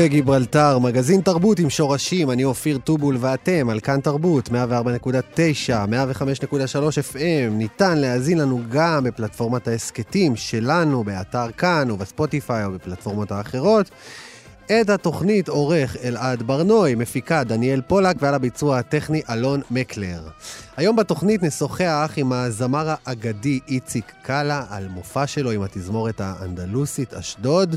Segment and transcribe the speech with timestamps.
[0.00, 4.52] קפה גיברלטר, מגזין תרבות עם שורשים, אני אופיר טובול ואתם על כאן תרבות, 104.9,
[5.68, 13.90] 105.3 FM, ניתן להאזין לנו גם בפלטפורמת ההסכתים שלנו, באתר כאן ובספוטיפיי או בפלטפורמות האחרות.
[14.70, 20.28] את התוכנית עורך אלעד ברנוי, מפיקה דניאל פולק ועל הביצוע הטכני אלון מקלר.
[20.76, 27.76] היום בתוכנית נשוחח עם הזמר האגדי איציק קאלה על מופע שלו עם התזמורת האנדלוסית אשדוד.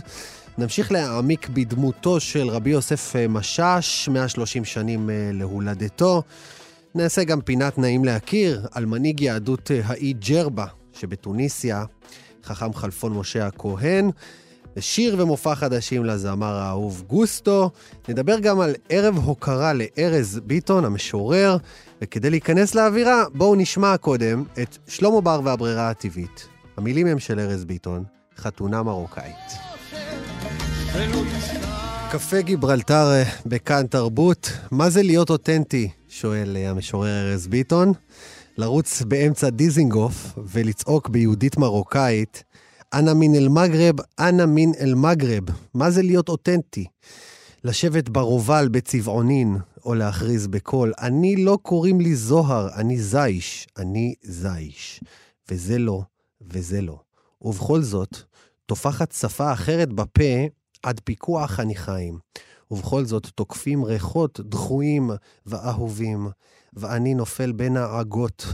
[0.57, 6.23] נמשיך להעמיק בדמותו של רבי יוסף אה, משאש, 130 שנים אה, להולדתו.
[6.95, 11.85] נעשה גם פינת נעים להכיר על מנהיג יהדות אה, האי ג'רבה שבתוניסיה,
[12.43, 14.11] חכם חלפון משה הכהן.
[14.79, 17.69] שיר ומופע חדשים לזמר האהוב גוסטו.
[18.09, 21.57] נדבר גם על ערב הוקרה לארז ביטון, המשורר,
[22.01, 26.47] וכדי להיכנס לאווירה, בואו נשמע קודם את שלמה בר והברירה הטבעית.
[26.77, 28.03] המילים הם של ארז ביטון,
[28.37, 29.53] חתונה מרוקאית.
[32.11, 35.89] קפה גיברלטר אה, בכאן תרבות, מה זה להיות אותנטי?
[36.09, 37.93] שואל אה, המשורר ארז ביטון.
[38.57, 42.43] לרוץ באמצע דיזינגוף ולצעוק ביהודית מרוקאית,
[42.93, 45.43] אנא מן אל מגרב, אנא מן אל מגרב.
[45.73, 46.85] מה זה להיות אותנטי?
[47.63, 55.03] לשבת ברובל בצבעונין, או להכריז בקול, אני לא קוראים לי זוהר, אני זייש, אני זייש.
[55.51, 56.01] וזה לא,
[56.41, 56.99] וזה לא.
[57.41, 58.17] ובכל זאת,
[58.65, 60.45] טופחת שפה אחרת בפה
[60.83, 62.19] עד פיקוח חניכיים.
[62.71, 65.11] ובכל זאת תוקפים ריחות דחויים
[65.45, 66.27] ואהובים,
[66.73, 68.45] ואני נופל בין העגות,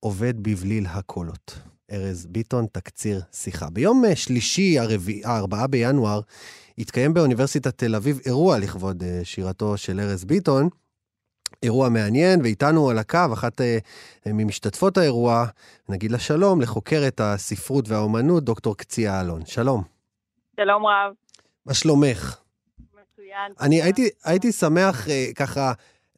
[0.00, 1.73] עובד בבליל הקולות.
[1.94, 3.70] ארז ביטון, תקציר שיחה.
[3.70, 6.20] ביום אה, שלישי, ה-4 בינואר,
[6.78, 10.68] התקיים באוניברסיטת תל אביב אירוע לכבוד אה, שירתו של ארז ביטון.
[11.62, 13.78] אירוע מעניין, ואיתנו על הקו אחת אה,
[14.26, 15.46] ממשתתפות האירוע,
[15.88, 19.46] נגיד לה שלום, לחוקרת הספרות והאומנות, דוקטור קציעה אלון.
[19.46, 19.82] שלום.
[20.56, 21.12] שלום רב.
[21.66, 22.36] מה שלומך?
[22.78, 23.52] מצוין.
[23.60, 25.72] אני הייתי, הייתי שמח אה, ככה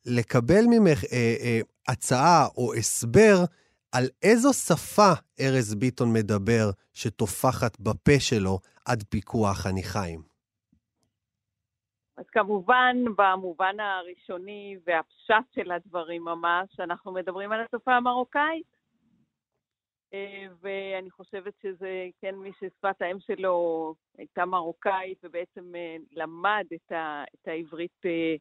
[0.07, 3.45] לקבל ממך אה, אה, הצעה או הסבר
[3.93, 10.21] על איזו שפה ארז ביטון מדבר שטופחת בפה שלו עד פיקוח חניכיים.
[12.17, 18.77] אז כמובן, במובן הראשוני והפשט של הדברים ממש, אנחנו מדברים על השפה המרוקאית.
[20.15, 26.93] אה, ואני חושבת שזה, כן, מי ששפת האם שלו הייתה מרוקאית ובעצם אה, למד את,
[26.93, 28.35] ה, את העברית אה,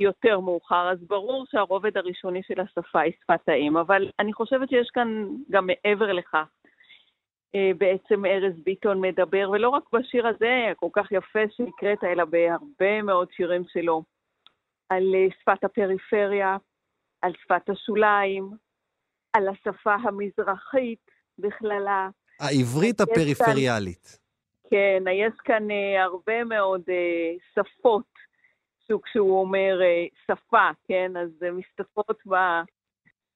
[0.00, 4.88] יותר מאוחר, אז ברור שהרובד הראשוני של השפה היא שפת האם, אבל אני חושבת שיש
[4.94, 6.46] כאן גם מעבר לכך.
[7.78, 13.28] בעצם ארז ביטון מדבר, ולא רק בשיר הזה, כל כך יפה שנקראת, אלא בהרבה מאוד
[13.32, 14.02] שירים שלו,
[14.88, 16.56] על שפת הפריפריה,
[17.22, 18.50] על שפת השוליים,
[19.32, 22.08] על השפה המזרחית בכללה.
[22.40, 24.18] העברית הפריפריאלית.
[24.70, 26.82] כן, יש כאן uh, הרבה מאוד
[27.54, 28.15] שפות,
[28.88, 31.12] סוג שהוא אומר uh, שפה, כן?
[31.16, 32.34] אז uh, מסתתרות, ב...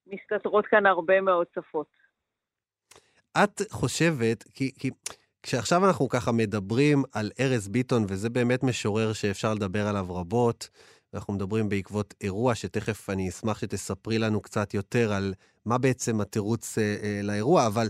[0.07, 1.87] מסתתרות כאן הרבה מאוד שפות.
[3.45, 4.91] את חושבת, כי, כי
[5.43, 10.69] כשעכשיו אנחנו ככה מדברים על ארז ביטון, וזה באמת משורר שאפשר לדבר עליו רבות,
[11.13, 15.35] ואנחנו מדברים בעקבות אירוע שתכף אני אשמח שתספרי לנו קצת יותר על
[15.67, 17.89] מה בעצם התירוץ אה, אה, לאירוע, אבל,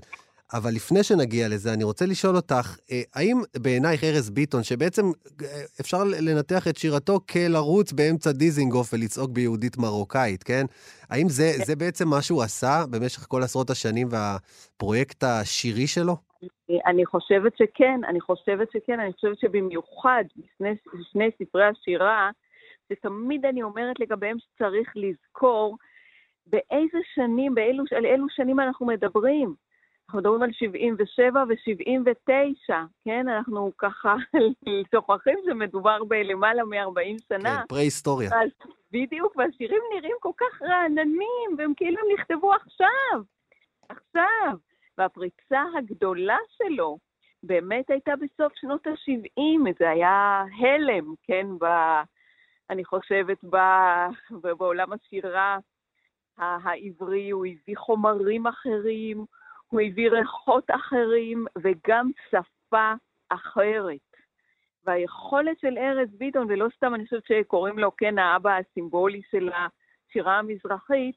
[0.52, 5.02] אבל לפני שנגיע לזה, אני רוצה לשאול אותך, אה, האם בעינייך ארז ביטון, שבעצם
[5.42, 5.46] אה,
[5.80, 10.64] אפשר לנתח את שירתו כלרוץ באמצע דיזינגוף ולצעוק ביהודית מרוקאית, כן?
[11.10, 11.64] האם זה, כן.
[11.64, 16.16] זה בעצם מה שהוא עשה במשך כל עשרות השנים והפרויקט השירי שלו?
[16.86, 22.30] אני חושבת שכן, אני חושבת שכן, אני חושבת שבמיוחד בשני, בשני ספרי השירה,
[22.92, 25.76] שתמיד אני אומרת לגביהם שצריך לזכור
[26.46, 29.54] באיזה שנים, באילו, על אילו שנים אנחנו מדברים.
[30.10, 32.74] אנחנו מדברים על 77 ו-79,
[33.04, 33.28] כן?
[33.28, 34.14] אנחנו ככה
[34.94, 37.58] שוכחים שמדובר בלמעלה מ-40 שנה.
[37.60, 38.30] כן, פרה-היסטוריה.
[38.92, 43.22] בדיוק, והשירים נראים כל כך רעננים, והם כאילו נכתבו עכשיו.
[43.88, 44.58] עכשיו.
[44.98, 46.98] והפריצה הגדולה שלו
[47.42, 51.64] באמת הייתה בסוף שנות ה-70, זה היה הלם, כן, ב,
[52.70, 53.56] אני חושבת, ב,
[54.56, 55.58] בעולם השירה
[56.38, 59.24] העברי, הוא הביא חומרים אחרים,
[59.70, 62.92] הוא הביא ריחות אחרים וגם שפה
[63.28, 63.98] אחרת.
[64.84, 70.38] והיכולת של ארז ביטון, ולא סתם אני חושבת שקוראים לו, כן, האבא הסימבולי של השירה
[70.38, 71.16] המזרחית,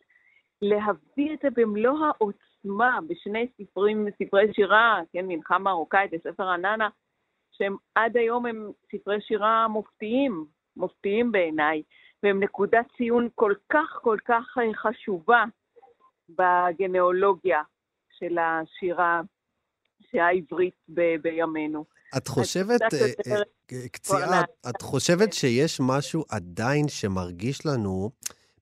[0.62, 6.90] להביא את זה במלוא העוצמה בשני ספרים, ספרי שירה, כן, מנחה מרוקאית וספר עננה,
[7.52, 10.46] שהם עד היום הם ספרי שירה מופתיים,
[10.76, 11.84] מופתיים בעיניי,
[12.24, 15.44] והם נקודת ציון כל כך כל כך חשובה
[16.30, 17.62] בגנאולוגיה
[18.20, 19.22] של השירה
[20.14, 21.86] העברית ב- בימינו.
[22.18, 28.10] את חושבת, אה, אה, קציעה, את חושבת שיש משהו עדיין שמרגיש לנו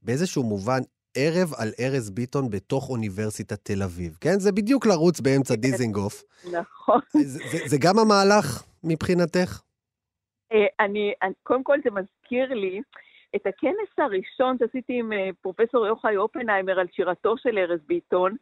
[0.01, 0.79] באיזשהו מובן
[1.17, 4.39] ערב על ארז ביטון בתוך אוניברסיטת תל אביב, כן?
[4.39, 5.61] זה בדיוק לרוץ באמצע כן.
[5.61, 6.23] דיזינגוף.
[6.53, 6.99] נכון.
[7.13, 9.61] זה, זה, זה גם המהלך מבחינתך?
[10.53, 11.13] אה, אני,
[11.43, 12.81] קודם כל זה מזכיר לי
[13.35, 15.11] את הכנס הראשון שעשיתי עם
[15.41, 18.35] פרופסור יוחאי אופנהיימר על שירתו של ארז ביטון,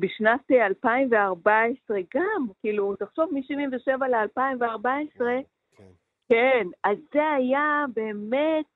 [0.00, 5.84] בשנת 2014 גם, כאילו, תחשוב מ-77 ל-2014, כן.
[6.28, 8.66] כן, אז זה היה באמת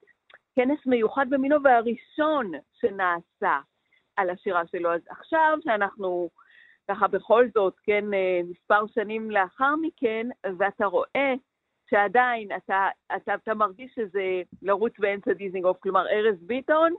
[0.54, 3.60] כנס מיוחד במינו והראשון שנעשה
[4.16, 4.94] על השירה שלו.
[4.94, 6.30] אז עכשיו שאנחנו
[6.90, 10.26] ככה בכל זאת, כן, אה, מספר שנים לאחר מכן,
[10.58, 11.34] ואתה רואה
[11.90, 16.94] שעדיין אתה, אתה, אתה מרגיש שזה לרוץ באמצע דיזינגוף, כלומר ארז ביטון,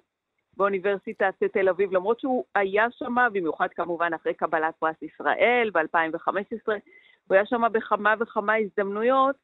[0.58, 6.72] באוניברסיטת תל אביב, למרות שהוא היה שם, במיוחד כמובן אחרי קבלת פרס ישראל ב-2015,
[7.28, 9.36] הוא היה שם בכמה וכמה הזדמנויות,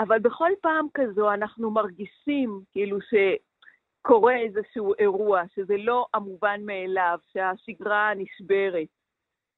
[0.00, 8.12] אבל בכל פעם כזו אנחנו מרגישים כאילו שקורה איזשהו אירוע, שזה לא המובן מאליו, שהשגרה
[8.16, 8.88] נשברת.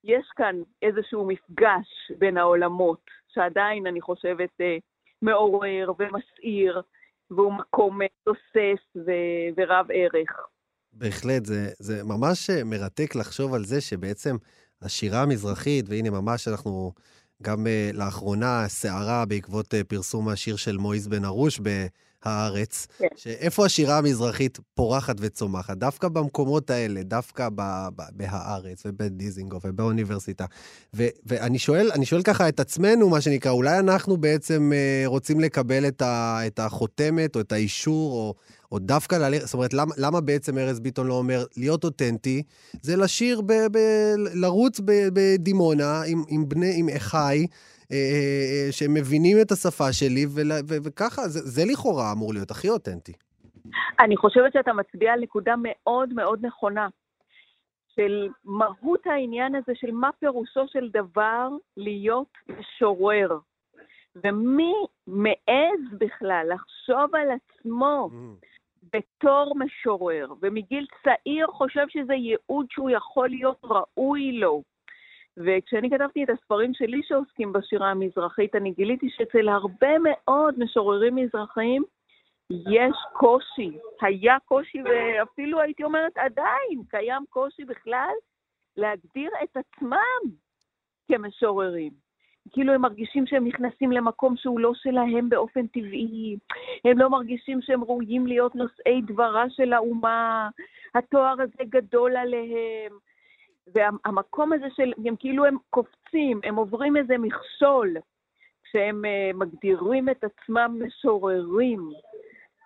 [0.04, 4.76] יש כאן איזשהו מפגש בין העולמות, שעדיין, אני חושבת, אה,
[5.22, 6.82] מעורר ומסעיר,
[7.30, 8.96] והוא מקום תוסס
[9.56, 10.48] ורב ערך.
[10.92, 14.36] בהחלט, זה, זה ממש מרתק לחשוב על זה שבעצם
[14.82, 16.92] השירה המזרחית, והנה ממש אנחנו
[17.42, 23.06] גם uh, לאחרונה סערה בעקבות uh, פרסום השיר של מויז בן ארוש בהארץ, כן.
[23.16, 25.76] שאיפה השירה המזרחית פורחת וצומחת?
[25.76, 30.44] דווקא במקומות האלה, דווקא ב, ב, בהארץ ובדיזינגוף ובאוניברסיטה.
[30.96, 35.88] ו, ואני שואל, שואל ככה את עצמנו, מה שנקרא, אולי אנחנו בעצם uh, רוצים לקבל
[35.88, 38.34] את, ה, את החותמת או את האישור, או...
[38.72, 42.42] או דווקא ללכת, זאת אומרת, למה, למה בעצם ארז ביטון לא אומר להיות אותנטי?
[42.82, 43.78] זה לשיר, ב, ב,
[44.42, 47.46] לרוץ ב, בדימונה עם, עם בני, עם אחיי,
[47.92, 52.34] אה, אה, אה, שהם מבינים את השפה שלי, ול, ו, וככה, זה, זה לכאורה אמור
[52.34, 53.12] להיות הכי אותנטי.
[54.00, 56.88] אני חושבת שאתה מצביע על נקודה מאוד מאוד נכונה.
[57.96, 63.38] של מהות העניין הזה של מה פירושו של דבר להיות משורר.
[64.24, 64.74] ומי
[65.06, 68.46] מעז בכלל לחשוב על עצמו mm.
[68.92, 74.62] בתור משורר, ומגיל צעיר חושב שזה ייעוד שהוא יכול להיות ראוי לו.
[75.36, 81.82] וכשאני כתבתי את הספרים שלי שעוסקים בשירה המזרחית, אני גיליתי שאצל הרבה מאוד משוררים מזרחיים
[82.50, 83.78] יש קושי.
[84.02, 88.12] היה קושי, ואפילו הייתי אומרת עדיין, קיים קושי בכלל
[88.76, 90.30] להגדיר את עצמם
[91.08, 92.09] כמשוררים.
[92.52, 96.36] כאילו הם מרגישים שהם נכנסים למקום שהוא לא שלהם באופן טבעי,
[96.84, 100.48] הם לא מרגישים שהם ראויים להיות נושאי דברה של האומה,
[100.94, 102.92] התואר הזה גדול עליהם.
[103.74, 107.96] והמקום הזה של, הם כאילו הם קופצים, הם עוברים איזה מכשול,
[108.64, 111.90] כשהם uh, מגדירים את עצמם משוררים.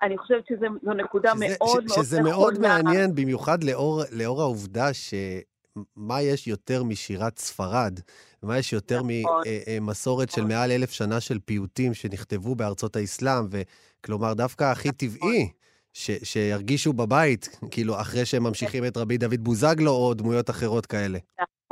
[0.02, 2.36] אני חושבת שזו נקודה שזה, מאוד ש, מאוד שזה נכונה.
[2.36, 5.14] מאוד מעניין, במיוחד לאור, לאור העובדה ש...
[5.96, 8.00] מה יש יותר משירת ספרד,
[8.44, 9.42] ומה יש יותר נכון.
[9.80, 10.52] ממסורת של נכון.
[10.52, 15.08] מעל אלף שנה של פיוטים שנכתבו בארצות האסלאם, וכלומר, דווקא הכי נכון.
[15.08, 15.48] טבעי
[15.92, 21.18] ש, שירגישו בבית, כאילו, אחרי שהם ממשיכים את רבי דוד בוזגלו או דמויות אחרות כאלה.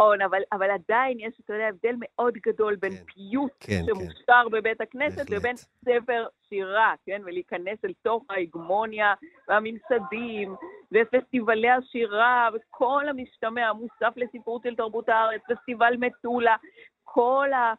[0.03, 4.43] נכון, אבל, אבל עדיין יש, אתה יודע, הבדל מאוד גדול בין כן, פיוט כן, שמושר
[4.45, 4.51] כן.
[4.53, 5.31] בבית הכנסת בהחלט.
[5.31, 7.23] לבין ספר שירה, כן?
[7.25, 9.15] ולהיכנס אל תוך ההגמוניה
[9.49, 10.55] והממסדים
[10.93, 16.57] ופסטיבלי השירה וכל המשתמע המוסף לספרות של תרבות הארץ, פסטיבל מטולה,
[17.05, 17.75] כל ה...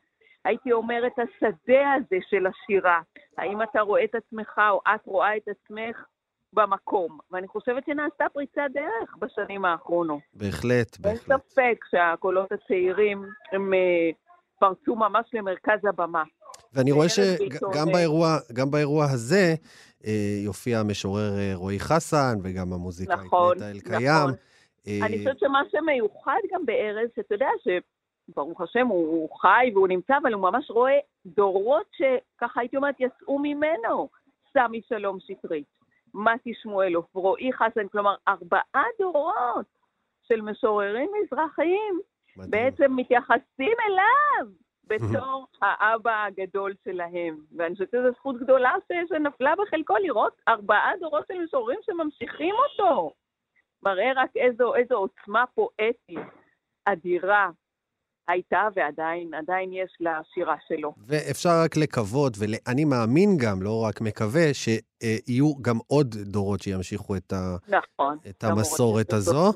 [0.46, 3.02] הייתי אומרת, השדה הזה של השירה.
[3.38, 6.06] האם אתה רואה את עצמך או את רואה את עצמך
[6.54, 7.18] במקום.
[7.32, 10.20] ואני חושבת שנעשתה פריצת דרך בשנים האחרונות.
[10.34, 11.32] בהחלט, בהחלט.
[11.32, 14.10] אין ספק שהקולות הצעירים הם אה,
[14.60, 16.24] פרצו ממש למרכז הבמה.
[16.74, 19.56] ואני רואה שגם באירוע, גם באירוע הזה
[20.06, 24.08] אה, יופיע המשורר אה, רועי חסן, וגם המוזיקאית נכון, נטע אלקיים.
[24.08, 24.34] נכון.
[24.88, 30.14] אני חושבת שמה שמיוחד גם בארז, שאתה יודע שברוך השם הוא, הוא חי והוא נמצא,
[30.22, 34.10] אבל הוא ממש רואה דורות שככה הייתי אומרת יצאו ממנו.
[34.54, 35.66] סמי שלום שטרית,
[36.14, 39.66] מתי שמואלוף, רועי חסן, כלומר ארבעה דורות
[40.24, 42.00] של משוררים מזרחיים
[42.38, 42.52] מדהים.
[42.52, 44.52] בעצם מתייחסים אליו
[44.90, 47.38] בתור האבא הגדול שלהם.
[47.58, 48.74] ואני חושבת שזו זכות גדולה
[49.10, 53.14] שנפלה בחלקו לראות ארבעה דורות של משוררים שממשיכים אותו.
[53.84, 56.20] מראה רק איזו, איזו עוצמה פואטית
[56.86, 57.50] אדירה
[58.28, 60.94] הייתה ועדיין עדיין יש לשירה שלו.
[61.08, 67.34] ואפשר רק לקוות, ואני מאמין גם, לא רק מקווה, שיהיו גם עוד דורות שימשיכו את,
[67.34, 67.56] ה...
[67.68, 69.52] נכון, את המסורת הזו.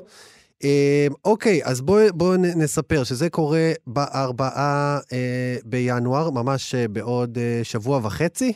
[0.64, 7.60] אמ, אוקיי, אז בואו בוא נספר שזה קורה בארבעה אה, בינואר, ממש אה, בעוד אה,
[7.62, 8.52] שבוע וחצי,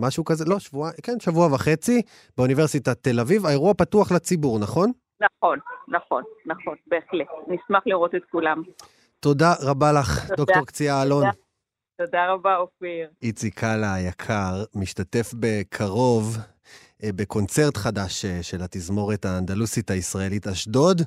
[0.00, 2.02] משהו כזה, לא, שבוע, כן, שבוע וחצי,
[2.36, 3.46] באוניברסיטת תל אביב.
[3.46, 4.90] האירוע פתוח לציבור, נכון?
[5.20, 5.58] נכון,
[5.88, 7.26] נכון, נכון, בהחלט.
[7.48, 8.62] נשמח לראות את כולם.
[9.24, 11.24] תודה רבה לך, תודה, דוקטור קציעה אלון.
[11.24, 11.32] תודה.
[11.98, 13.08] תודה רבה, אופיר.
[13.22, 16.38] איציק קאלה היקר משתתף בקרוב
[17.02, 21.02] אה, בקונצרט חדש אה, של התזמורת האנדלוסית הישראלית אשדוד,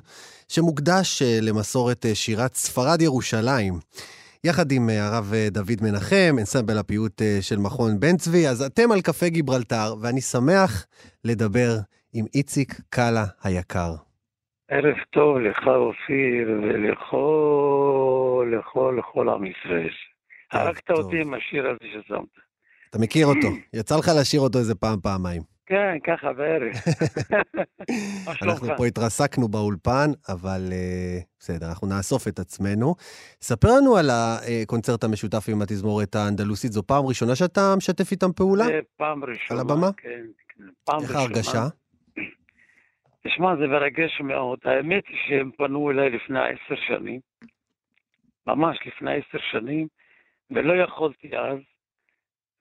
[0.48, 3.78] שמוקדש אה, למסורת שירת ספרד ירושלים.
[4.44, 9.28] יחד עם הרב דוד מנחם, אנסמבל הפיוט של מכון בן צבי, אז אתם על קפה
[9.28, 10.86] גיברלטר, ואני שמח
[11.24, 11.78] לדבר
[12.12, 14.07] עם איציק קאלה היקר.
[14.70, 19.90] ערב טוב לך, אופיר, ולכל, לכל, לכל עם ישראל.
[20.52, 22.28] הרגת אותי עם השיר הזה ששמת.
[22.90, 25.42] אתה מכיר אותו, יצא לך לשיר אותו איזה פעם, פעמיים.
[25.66, 26.76] כן, ככה בערך.
[28.42, 32.94] אנחנו פה התרסקנו באולפן, אבל uh, בסדר, אנחנו נאסוף את עצמנו.
[33.40, 38.64] ספר לנו על הקונצרט המשותף עם התזמורת האנדלוסית, זו פעם ראשונה שאתה משתף איתם פעולה?
[38.64, 39.90] זה פעם ראשונה, על הבמה?
[39.96, 40.08] כן,
[40.48, 40.64] כן.
[40.84, 41.68] פעם איך ההרגשה?
[43.28, 44.58] תשמע, זה מרגש מאוד.
[44.64, 47.20] האמת היא שהם פנו אליי לפני עשר שנים,
[48.46, 49.86] ממש לפני עשר שנים,
[50.50, 51.58] ולא יכולתי אז,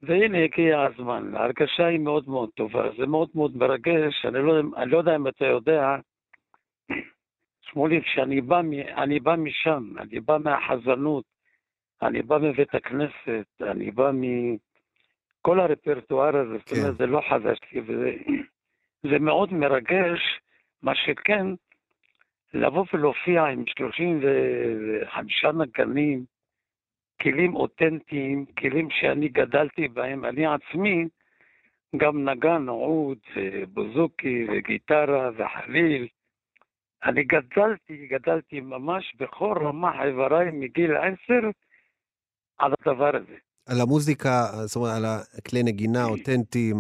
[0.02, 1.36] והנה הגיע הזמן.
[1.36, 4.26] ההרגשה היא מאוד מאוד טובה, זה מאוד מאוד מרגש.
[4.26, 5.96] אני לא, אני לא יודע אם אתה יודע,
[7.62, 8.62] שמוליק, שאני בא,
[8.98, 11.26] אני בא משם, אני בא מהחזנות,
[12.02, 16.76] אני בא מבית הכנסת, אני בא מכל הרפרטואר הזה, כן.
[16.76, 20.40] זאת אומרת, זה לא חדש לי, וזה מאוד מרגש,
[20.82, 21.48] מה שכן,
[22.54, 26.26] לבוא ולהופיע עם 35 נגנים,
[27.22, 31.06] כלים אותנטיים, כלים שאני גדלתי בהם, אני עצמי
[31.98, 33.18] גם נגן עוד,
[33.74, 36.08] בוזוקי וגיטרה וחליל.
[37.04, 41.50] אני גדלתי, גדלתי ממש בכל רמה איבריי מגיל עשר
[42.58, 43.36] על הדבר הזה.
[43.66, 45.06] על המוזיקה, זאת אומרת, על
[45.38, 46.76] הכלי נגינה האותנטיים,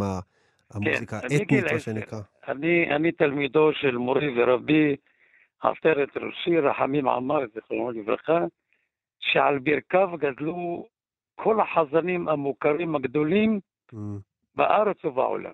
[0.72, 2.20] המוזיקה כן, האתנית, מה שנקרא.
[2.48, 4.96] אני, אני תלמידו של מורי ורבי,
[5.62, 8.46] עטרת ראשי, רחמים עמר, זיכרונו לברכה.
[9.20, 10.88] שעל ברכיו גדלו
[11.36, 13.60] כל החזנים המוכרים הגדולים
[13.94, 13.98] mm.
[14.56, 15.52] בארץ ובעולם.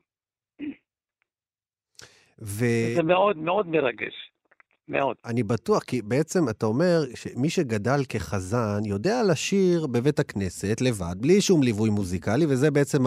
[2.41, 2.65] ו...
[2.95, 4.29] זה מאוד מאוד מרגש.
[4.87, 5.15] מאוד.
[5.25, 11.41] אני בטוח, כי בעצם אתה אומר שמי שגדל כחזן יודע לשיר בבית הכנסת לבד, בלי
[11.41, 12.99] שום ליווי מוזיקלי, וזה בעצם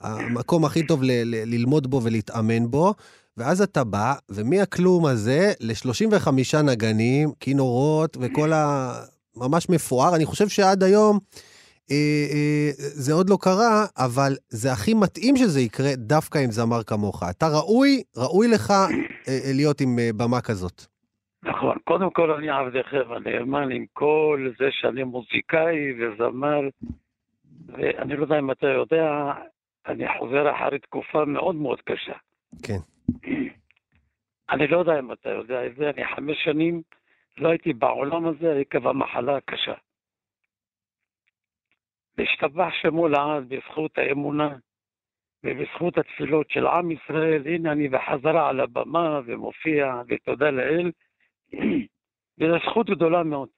[0.00, 2.94] המקום הכי טוב ל- ל- ללמוד בו ולהתאמן בו.
[3.36, 6.28] ואז אתה בא, ומהכלום הזה ל-35
[6.64, 8.92] נגנים, כינורות וכל ה...
[9.36, 10.16] ממש מפואר.
[10.16, 11.18] אני חושב שעד היום
[11.90, 11.96] אה,
[12.32, 17.22] אה, זה עוד לא קרה, אבל זה הכי מתאים שזה יקרה דווקא עם זמר כמוך.
[17.30, 18.86] אתה ראוי, ראוי לך אה,
[19.28, 20.82] אה, להיות עם אה, במה כזאת.
[21.44, 26.60] נכון, קודם כל אני עבדכם הנאמן עם כל זה שאני מוזיקאי וזמר,
[27.68, 29.32] ואני לא יודע אם אתה יודע,
[29.86, 32.16] אני חוזר אחרי תקופה מאוד מאוד קשה.
[32.62, 32.78] כן.
[34.50, 36.82] אני לא יודע אם אתה יודע את זה, אני חמש שנים
[37.38, 39.74] לא הייתי בעולם הזה עקב המחלה הקשה.
[42.18, 44.56] והשתבח שמו לעד בזכות האמונה
[45.44, 50.90] ובזכות התפילות של עם ישראל, הנה אני בחזרה על הבמה ומופיע, ותודה לאל,
[52.38, 53.48] וזו זכות גדולה מאוד.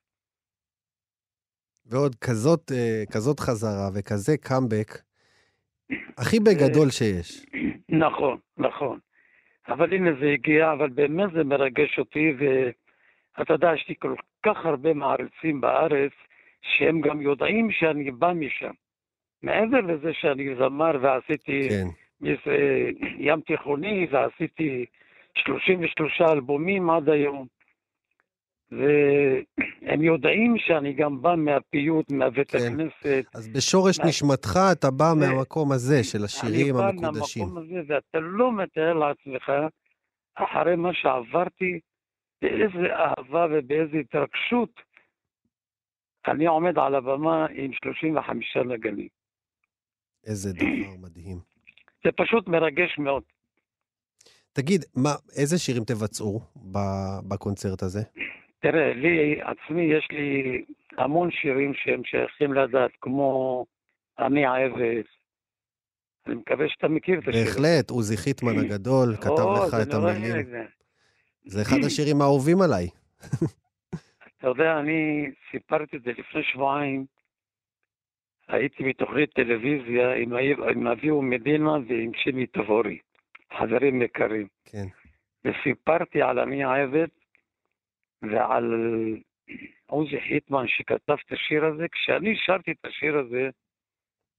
[1.87, 5.06] ועוד כזאת, אה, כזאת חזרה וכזה קאמבק,
[6.19, 7.47] הכי בגדול שיש.
[7.89, 8.99] נכון, נכון.
[9.69, 12.45] אבל הנה זה הגיע, אבל באמת זה מרגש אותי, ו...
[13.43, 16.13] אתה יודע, יש לי כל כך הרבה מעריצים בארץ,
[16.63, 18.73] שהם גם יודעים שאני בא משם.
[19.43, 21.87] מעבר לזה שאני זמר ועשיתי כן.
[23.19, 24.85] ים תיכוני ועשיתי
[25.35, 27.47] 33 אלבומים עד היום.
[28.73, 32.59] והם יודעים שאני גם בא מהפיוט, מהבית כן.
[32.59, 33.25] הכנסת.
[33.35, 34.07] אז בשורש מה...
[34.07, 35.21] נשמתך אתה בא ו...
[35.21, 37.43] מהמקום הזה של השירים המקודשים.
[37.43, 39.53] אני בא מהמקום הזה, ואתה לא מתאר לעצמך,
[40.35, 41.81] אחרי מה שעברתי,
[42.43, 44.71] באיזה אהבה ובאיזה התרגשות
[46.29, 49.09] אני עומד על הבמה עם 35 נגנים.
[50.27, 51.39] איזה דבר מדהים.
[52.05, 53.23] זה פשוט מרגש מאוד.
[54.53, 56.41] תגיד, מה, איזה שירים תבצעו
[57.29, 58.03] בקונצרט הזה?
[58.71, 60.65] תראה, לי עצמי יש לי
[60.99, 63.65] המון שירים שהם שייכים לדת, כמו
[64.19, 65.03] אני העבד.
[66.27, 67.45] אני מקווה שאתה מכיר את השיר.
[67.45, 70.47] בהחלט, עוזי חיטמן הגדול כתב לך את המילים.
[71.45, 72.87] זה אחד השירים האהובים עליי.
[74.39, 77.07] אתה יודע, אני סיפרתי את זה לפני שבועיים.
[78.49, 80.15] הייתי בתוכנית טלוויזיה
[80.71, 82.99] עם, אביהו מדינה ועם שימי תבורי,
[83.59, 84.47] חברים יקרים.
[84.65, 84.87] כן.
[85.45, 87.09] וסיפרתי על אני העבד
[88.31, 88.75] ועל
[89.87, 91.89] עוזי חיטמן שכתב את השיר הזה.
[91.89, 93.51] כשאני שרתי את השיר הזה,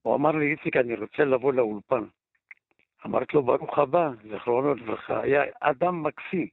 [0.02, 2.04] הוא אמר לי, איציק, אני רוצה לבוא לאולפן.
[3.06, 6.48] אמרתי לו, ברוך הבא, זכרונו לברכה, היה אדם מקסים.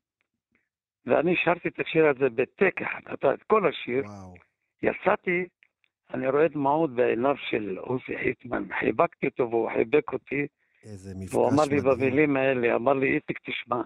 [1.06, 3.00] ואני שרתי את השיר הזה בטק אחד,
[3.34, 4.04] את כל השיר.
[4.04, 4.34] וואו.
[4.82, 5.46] יצאתי,
[6.14, 10.46] אני רואה דמעות בעיניו של עוזי חיטמן, חיבקתי אותו והוא חיבק אותי.
[10.84, 11.98] איזה מפגש והוא אמר לי מדהים.
[11.98, 13.82] במילים האלה, אמר לי, איציק, תשמע,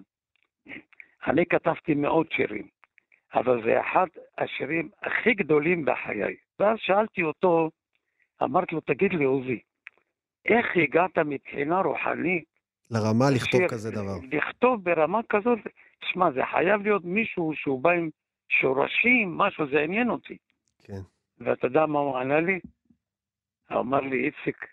[1.27, 2.67] אני כתבתי מאות שירים,
[3.35, 4.07] אבל זה אחד
[4.39, 6.37] השירים הכי גדולים בחיי.
[6.59, 7.71] ואז שאלתי אותו,
[8.43, 9.61] אמרתי לו, תגיד לי, עוזי,
[10.45, 12.45] איך הגעת מבחינה רוחנית
[12.91, 14.17] לרמה לכתוב שיר- כזה דבר.
[14.33, 15.59] לכתוב ברמה כזאת,
[16.13, 18.11] שמע, זה חייב להיות מישהו שהוא בא עם
[18.49, 20.37] שורשים, משהו, זה עניין אותי.
[20.83, 21.01] כן.
[21.39, 22.61] ואתה יודע מה הוא ענה לי?
[23.71, 24.67] הוא אמר לי, איציק,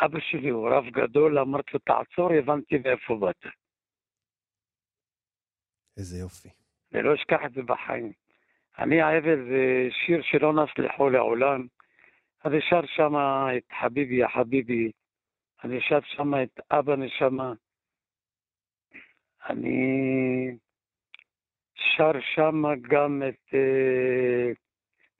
[0.00, 3.44] אבא שלי הוא רב גדול, אמרתי לו, תעצור, הבנתי מאיפה באת.
[5.96, 6.48] איזה יופי.
[6.96, 8.12] ולא אשכח את זה בחיים.
[8.78, 11.66] אני העבר זה שיר שלא נסלחו לעולם.
[12.44, 13.14] אני שר שם
[13.56, 14.90] את חביבי יא חביבי,
[15.64, 17.52] אני שר שם את אבא נשמה.
[19.48, 20.56] אני
[21.74, 24.52] שר שם גם את אה,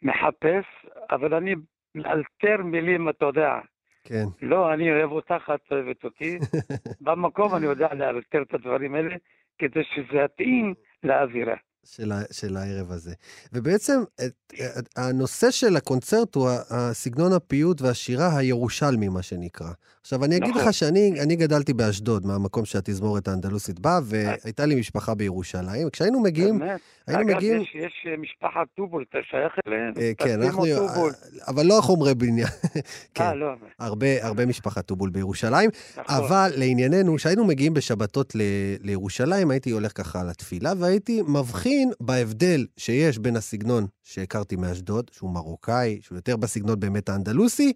[0.02, 0.64] מחפש,
[1.10, 1.54] אבל אני
[1.94, 3.58] מאלתר מילים, אתה יודע.
[4.04, 4.24] כן.
[4.42, 6.38] לא, אני אוהב אותך, את אוהבת אותי.
[7.04, 9.16] במקום אני יודע לאלתר את הדברים האלה,
[9.58, 11.56] כדי שזה יתאים לאווירה.
[11.86, 13.14] של, ה, של הערב הזה.
[13.52, 19.70] ובעצם את, את, הנושא של הקונצרט הוא הסגנון הפיוט והשירה הירושלמי, מה שנקרא.
[20.00, 20.62] עכשיו, אני אגיד נכון.
[20.62, 25.90] לך שאני אני גדלתי באשדוד, מהמקום שהתזמורת האנדלוסית באה, והייתה לי משפחה בירושלים.
[25.90, 26.80] כשהיינו מגיעים, באמת?
[27.06, 27.60] היינו אגב, מגיעים...
[27.60, 29.92] יש, יש אה, משפחת טובול, אתה שייך אליהם?
[30.00, 30.64] אה, כן, אנחנו...
[30.76, 31.12] טובול.
[31.48, 32.46] אבל לא החומרי בניין.
[33.14, 35.70] כן, אה, לא, הרבה, הרבה משפחת טובול בירושלים.
[35.96, 36.16] נכון.
[36.16, 38.40] אבל לענייננו, כשהיינו מגיעים בשבתות ל-
[38.80, 45.98] לירושלים, הייתי הולך ככה לתפילה, והייתי מבחין בהבדל שיש בין הסגנון שהכרתי מאשדוד, שהוא מרוקאי,
[46.00, 47.72] שהוא יותר בסגנון באמת האנדלוסי,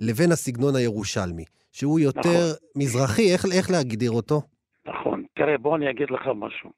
[0.00, 2.82] לבין הסגנון הירושלמי, שהוא יותר נכון.
[2.82, 4.40] מזרחי, איך, איך להגדיר אותו?
[4.86, 5.24] נכון.
[5.34, 6.70] תראה, בוא אני אגיד לך משהו.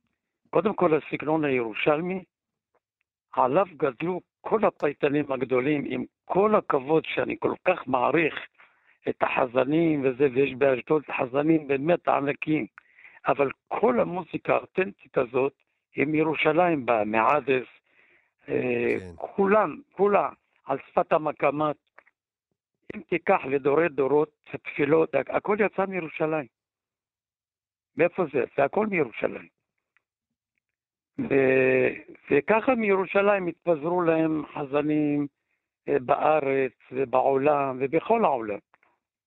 [0.50, 2.24] קודם כל, הסגנון הירושלמי,
[3.32, 8.34] עליו גדלו כל הפייטנים הגדולים, עם כל הכבוד שאני כל כך מעריך
[9.08, 12.66] את החזנים וזה, ויש באשדוד חזנים באמת ענקים,
[13.26, 15.52] אבל כל המוזיקה האותנטית הזאת
[15.94, 17.66] היא מירושלים באה, מעדס,
[18.48, 19.12] אה, כן.
[19.16, 20.28] כולם, כולה,
[20.64, 21.76] על שפת המקמת.
[22.96, 26.46] אם תיקח לדורי דורות, התפילות, הכל יצא מירושלים.
[27.96, 28.44] מאיפה זה?
[28.56, 29.48] זה הכל מירושלים.
[31.18, 31.34] ו...
[32.30, 35.26] וככה מירושלים התפזרו להם חזנים
[35.88, 38.58] אה, בארץ ובעולם ובכל העולם.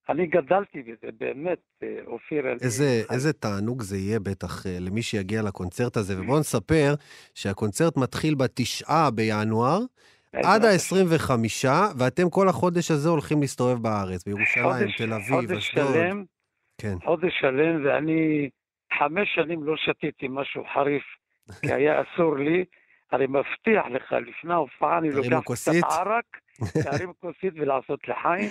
[0.10, 2.52] אני גדלתי בזה, באמת, אה, אופיר.
[2.52, 6.22] אני- איזה, איזה תענוג זה יהיה בטח אה, למי שיגיע לקונצרט הזה.
[6.22, 6.94] ובואו נספר
[7.36, 9.80] שהקונצרט מתחיל בתשעה בינואר,
[10.44, 11.32] עד ה-25,
[12.00, 15.94] ואתם כל החודש הזה הולכים להסתובב בארץ, בירושלים, חודש- תל אביב, חודש אשדוד.
[15.94, 16.24] שלם,
[16.78, 16.96] כן.
[17.06, 18.50] חודש שלם, ואני
[19.00, 21.04] חמש שנים לא שתיתי משהו חריף,
[21.62, 22.66] כי היה אסור לי.
[23.14, 25.72] אני מבטיח לך, לפני ההופעה אני לוקח קצת.
[25.84, 26.26] ערק,
[26.86, 28.50] להרים כוסית ולעשות לחיים,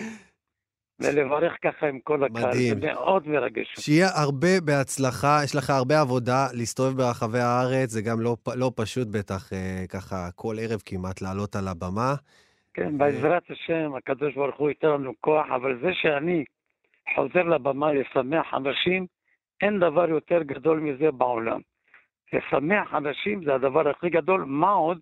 [1.00, 2.48] ולברך ככה עם כל הקהל.
[2.48, 2.80] מדהים.
[2.80, 3.74] זה מאוד מרגש.
[3.78, 9.08] שיהיה הרבה בהצלחה, יש לך הרבה עבודה להסתובב ברחבי הארץ, זה גם לא, לא פשוט
[9.08, 12.14] בטח, אה, ככה כל ערב כמעט לעלות על הבמה.
[12.74, 16.44] כן, בעזרת השם, הקדוש ברוך הוא ייתן לנו כוח, אבל זה שאני
[17.14, 19.06] חוזר לבמה לשמח אנשים,
[19.60, 21.60] אין דבר יותר גדול מזה בעולם.
[22.32, 24.98] לשמח אנשים זה הדבר הכי גדול, מה עוד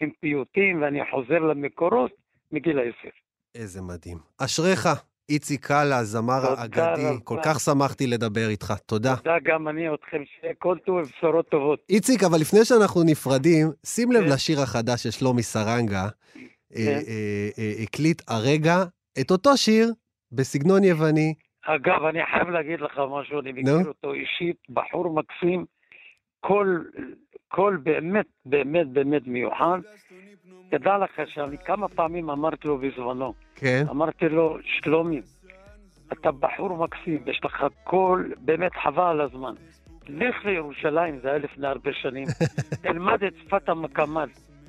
[0.00, 2.10] עם פיוטים, ואני חוזר למקורות
[2.52, 3.08] מגיל עשר.
[3.54, 4.18] איזה מדהים.
[4.38, 4.88] אשריך,
[5.28, 7.20] איציק קאלה, הזמר תודה האגדי, רבה.
[7.24, 9.16] כל כך שמחתי לדבר איתך, תודה.
[9.16, 11.78] תודה גם אני אתכם, שיהיה כל טוב ובשורות טובות.
[11.88, 14.32] איציק, אבל לפני שאנחנו נפרדים, שים לב כן.
[14.32, 16.02] לשיר החדש של שלומי סרנגה.
[16.04, 16.10] אה,
[16.76, 17.00] כן.
[17.08, 18.76] אה, אה, הקליט הרגע
[19.20, 19.92] את אותו שיר
[20.32, 21.34] בסגנון יווני.
[21.66, 23.52] אגב, אני חייב להגיד לך משהו, אני.
[23.52, 25.64] מכיר אותו אישית, בחור מקסים.
[26.40, 26.78] כל,
[27.48, 29.78] קול באמת, באמת, באמת מיוחד.
[30.70, 33.86] תדע לך שאני כמה פעמים אמרתי לו בזמנו, כן.
[33.90, 35.20] אמרתי לו, שלומי,
[36.12, 39.54] אתה בחור מקסים, יש לך קול, באמת חבל על הזמן.
[40.08, 42.26] לך לירושלים, זה היה לפני הרבה שנים,
[42.82, 44.28] תלמד את שפת המקמל.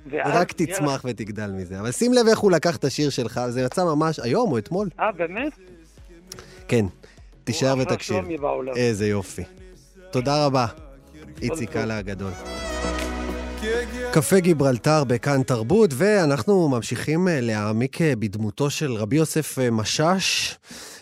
[0.09, 1.79] תהיה תצמח ותגדל מזה.
[1.79, 4.89] אבל שים לב איך הוא לקח את השיר שלך, זה יצא ממש היום או אתמול?
[4.99, 5.59] אה, באמת?
[6.67, 6.85] כן.
[7.43, 8.25] תישאר ותקשיב.
[8.75, 9.43] איזה יופי.
[10.11, 10.65] תודה רבה,
[11.41, 11.71] איציק.
[11.71, 12.31] קאלה הגדול.
[14.13, 20.57] קפה גיברלטר בכאן תרבות, ואנחנו ממשיכים אה, להעמיק אה, בדמותו של רבי יוסף אה, משאש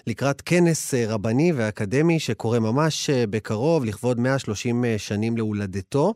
[0.07, 6.13] לקראת כנס רבני ואקדמי שקורה ממש בקרוב, לכבוד 130 אה, שנים להולדתו.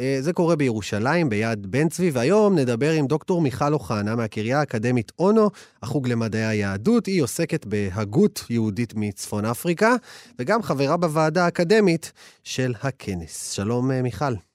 [0.00, 5.12] אה, זה קורה בירושלים, ביד בן צבי, והיום נדבר עם דוקטור מיכל אוחנה מהקריה האקדמית
[5.18, 5.50] אונו,
[5.82, 7.06] החוג למדעי היהדות.
[7.06, 9.94] היא עוסקת בהגות יהודית מצפון אפריקה,
[10.38, 12.12] וגם חברה בוועדה האקדמית
[12.44, 13.52] של הכנס.
[13.52, 14.51] שלום, אה, מיכל.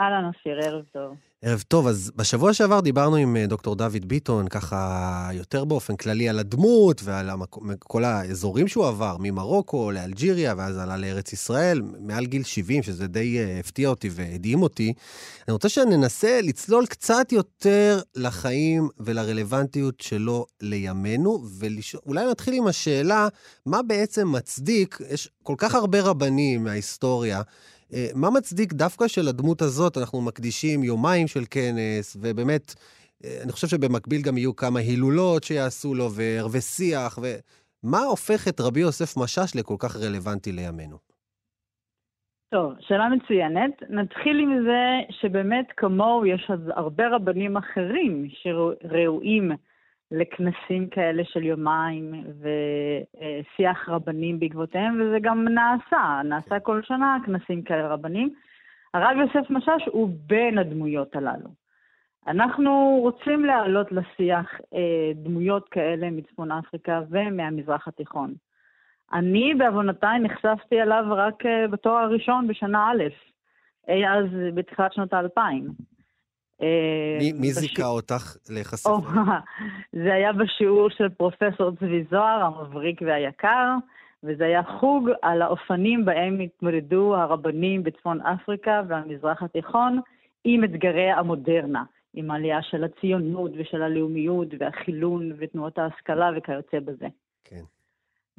[0.00, 1.14] אהלן אופיר, ערב טוב.
[1.42, 6.28] ערב טוב, אז בשבוע שעבר דיברנו עם אה, דוקטור דוד ביטון, ככה יותר באופן כללי
[6.28, 12.26] על הדמות ועל המקו- כל האזורים שהוא עבר, ממרוקו לאלג'יריה, ואז עלה לארץ ישראל, מעל
[12.26, 14.92] גיל 70, שזה די אה, הפתיע אותי והדהים אותי.
[15.48, 23.28] אני רוצה שננסה לצלול קצת יותר לחיים ולרלוונטיות שלו לימינו, ואולי נתחיל עם השאלה,
[23.66, 27.42] מה בעצם מצדיק, יש כל כך הרבה רבנים מההיסטוריה,
[28.14, 29.98] מה מצדיק דווקא של הדמות הזאת?
[29.98, 32.74] אנחנו מקדישים יומיים של כנס, ובאמת,
[33.24, 38.60] אה, אני חושב שבמקביל גם יהיו כמה הילולות שיעשו לו, וערבי שיח, ומה הופך את
[38.60, 40.96] רבי יוסף משאש לכל כך רלוונטי לימינו?
[42.50, 43.82] טוב, שאלה מצוינת.
[43.90, 49.50] נתחיל עם זה שבאמת כמוהו יש הרבה רבנים אחרים שראויים
[50.10, 57.88] לכנסים כאלה של יומיים ושיח רבנים בעקבותיהם, וזה גם נעשה, נעשה כל שנה כנסים כאלה
[57.88, 58.34] רבנים.
[58.94, 61.48] הרב יוסף משאש הוא בין הדמויות הללו.
[62.26, 68.34] אנחנו רוצים להעלות לשיח אה, דמויות כאלה מצפון אפריקה ומהמזרח התיכון.
[69.12, 73.04] אני, בעוונותיי, נחשפתי אליו רק אה, בתואר הראשון בשנה א',
[73.88, 75.68] אי אז בתחילת שנות האלפיים.
[76.62, 78.90] אה, מי, מי בש- זיכה אותך להיחשף?
[80.04, 83.74] זה היה בשיעור של פרופסור צבי זוהר, המבריק והיקר,
[84.24, 90.00] וזה היה חוג על האופנים בהם התמודדו הרבנים בצפון אפריקה והמזרח התיכון
[90.44, 97.06] עם אתגרי המודרנה, עם העלייה של הציונות ושל הלאומיות והחילון ותנועות ההשכלה וכיוצא בזה.
[97.44, 97.62] כן.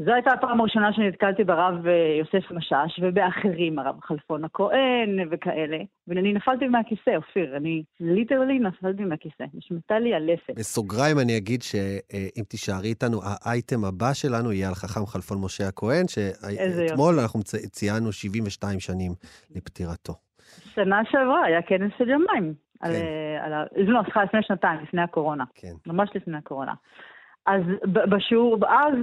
[0.06, 6.34] זו הייתה הפעם הראשונה שנתקלתי ברב אה, יוסף משאש ובאחרים, הרב חלפון הכהן וכאלה, ואני
[6.34, 10.56] נפלתי מהכיסא, אופיר, אני ליטרלי נפלתי מהכיסא, נשמטה לי הלסת.
[10.56, 16.06] בסוגריים אני אגיד שאם תישארי איתנו, האייטם הבא שלנו יהיה על חכם חלפון משה הכהן,
[16.08, 19.12] שאתמול אנחנו צ- ציינו 72 שנים
[19.56, 20.14] לפטירתו.
[20.74, 22.54] שנה שעברה היה כנס של יומיים.
[22.82, 23.02] על, כן.
[23.02, 23.64] אה, על ה...
[23.78, 25.44] לא, סליחה, לפני שנתיים, לפני הקורונה.
[25.56, 25.74] כן.
[25.86, 26.74] ממש לפני הקורונה.
[27.46, 27.62] אז
[27.94, 28.94] בשיעור, אז,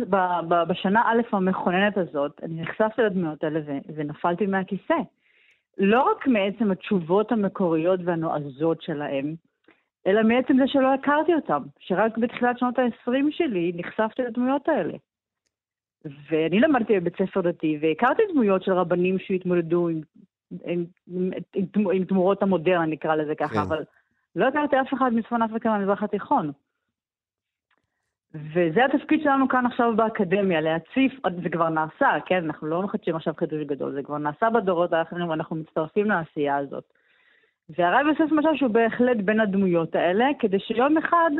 [0.68, 3.60] בשנה א' המכוננת הזאת, אני נחשפתי לדמויות האלה
[3.94, 4.94] ונפלתי מהכיסא.
[5.78, 9.34] לא רק מעצם התשובות המקוריות והנועזות שלהם,
[10.06, 14.94] אלא מעצם זה שלא הכרתי אותם, שרק בתחילת שנות ה-20 שלי נחשפתי לדמויות האלה.
[16.30, 20.00] ואני למדתי בבית ספר דתי, והכרתי דמויות של רבנים שהתמודדו עם,
[20.64, 23.60] עם, עם, עם, עם, עם תמורות המודרנה, נקרא לזה ככה, כן.
[23.60, 23.84] אבל
[24.36, 26.52] לא הכרתי אף אחד מצפון אפריקה מהמזרח התיכון.
[28.34, 31.12] וזה התפקיד שלנו כאן עכשיו באקדמיה, להציף,
[31.42, 32.44] זה כבר נעשה, כן?
[32.44, 36.84] אנחנו לא מחדשים עכשיו חידוש גדול, זה כבר נעשה בדורות האחרים ואנחנו מצטרפים לעשייה הזאת.
[37.78, 41.30] והרב יוסף משאש הוא בהחלט בין הדמויות האלה, כדי שיום אחד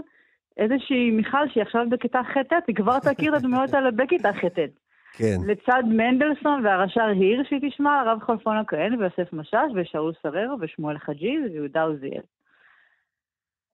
[0.56, 4.78] איזושהי מיכל שהיא עכשיו בכיתה ח'-ט', היא כבר תכיר את הדמויות האלה בכיתה ח'-ט'.
[5.18, 5.36] כן.
[5.46, 11.52] לצד מנדלסון והרש"ר הירש שהיא תשמע, הרב חלפון הכהן ויוסף משאש ושאול סרר ושמואל חג'יז
[11.52, 12.22] ויהודה עוזיאל.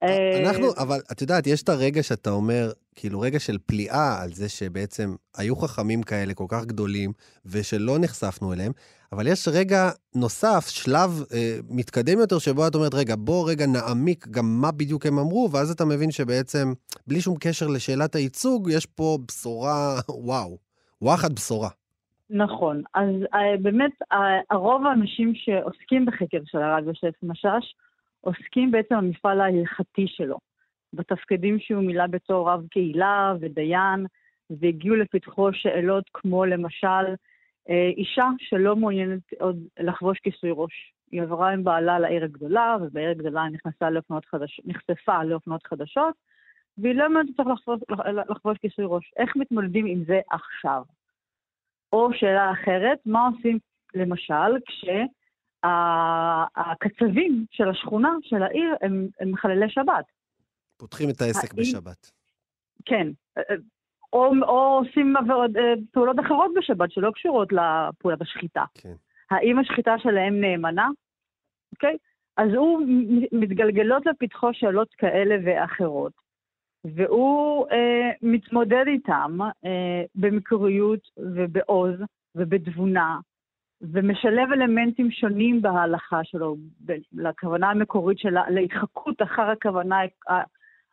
[0.05, 4.33] אה, אנחנו, אבל את יודעת, יש את הרגע שאתה אומר, כאילו רגע של פליאה על
[4.33, 7.13] זה שבעצם היו חכמים כאלה כל כך גדולים,
[7.47, 8.73] ושלא נחשפנו אליהם,
[9.13, 14.29] אבל יש רגע נוסף, שלב אה, מתקדם יותר, שבו את אומרת, רגע, בוא רגע נעמיק
[14.29, 16.73] גם מה בדיוק הם אמרו, ואז אתה מבין שבעצם,
[17.07, 20.59] בלי שום קשר לשאלת הייצוג, יש פה בשורה, וואו,
[21.03, 21.69] וואחד בשורה.
[22.31, 22.83] נכון.
[22.95, 23.93] אז אה, באמת,
[24.51, 27.75] הרוב האנשים שעוסקים בחקר של הרב יוסף משאש,
[28.25, 30.39] עוסקים בעצם במפעל ההלכתי שלו,
[30.93, 34.07] בתפקידים שהוא מילא בתור רב קהילה ודיין,
[34.51, 37.05] והגיעו לפתחו שאלות כמו למשל,
[37.71, 40.93] אה, אישה שלא מעוניינת עוד לחבוש כיסוי ראש.
[41.11, 46.15] היא עברה עם בעלה לעיר הגדולה, ובעיר הגדולה היא נכנסה לאופנות חדש, נחשפה לאופנות חדשות,
[46.79, 47.81] והיא לא מעוניינת צריך לחבוש,
[48.31, 49.13] לחבוש כיסוי ראש.
[49.17, 50.83] איך מתמודדים עם זה עכשיו?
[51.93, 53.59] או שאלה אחרת, מה עושים
[53.95, 54.85] למשל כש...
[56.57, 60.05] הקצבים של השכונה, של העיר, הם, הם מחללי שבת.
[60.77, 61.61] פותחים את העסק האם...
[61.61, 62.11] בשבת.
[62.85, 63.09] כן.
[64.13, 65.51] או, או עושים עבוד,
[65.93, 68.65] פעולות אחרות בשבת שלא קשורות לפעולה בשחיטה.
[68.75, 68.95] כן.
[69.31, 70.89] האם השחיטה שלהם נאמנה?
[71.73, 71.97] אוקיי?
[72.37, 72.83] אז הוא
[73.33, 76.13] מתגלגלות לפתחו שאלות כאלה ואחרות,
[76.85, 81.95] והוא אה, מתמודד איתם אה, במקוריות ובעוז
[82.35, 83.19] ובתבונה,
[83.93, 86.57] ומשלב אלמנטים שונים בהלכה שלו,
[87.13, 89.97] לכוונה המקורית שלה, להתחקות אחר הכוונה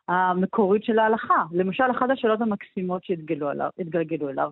[0.08, 1.42] המקורית של ההלכה.
[1.52, 4.50] למשל, אחת השאלות המקסימות שהתגלגלו אליו,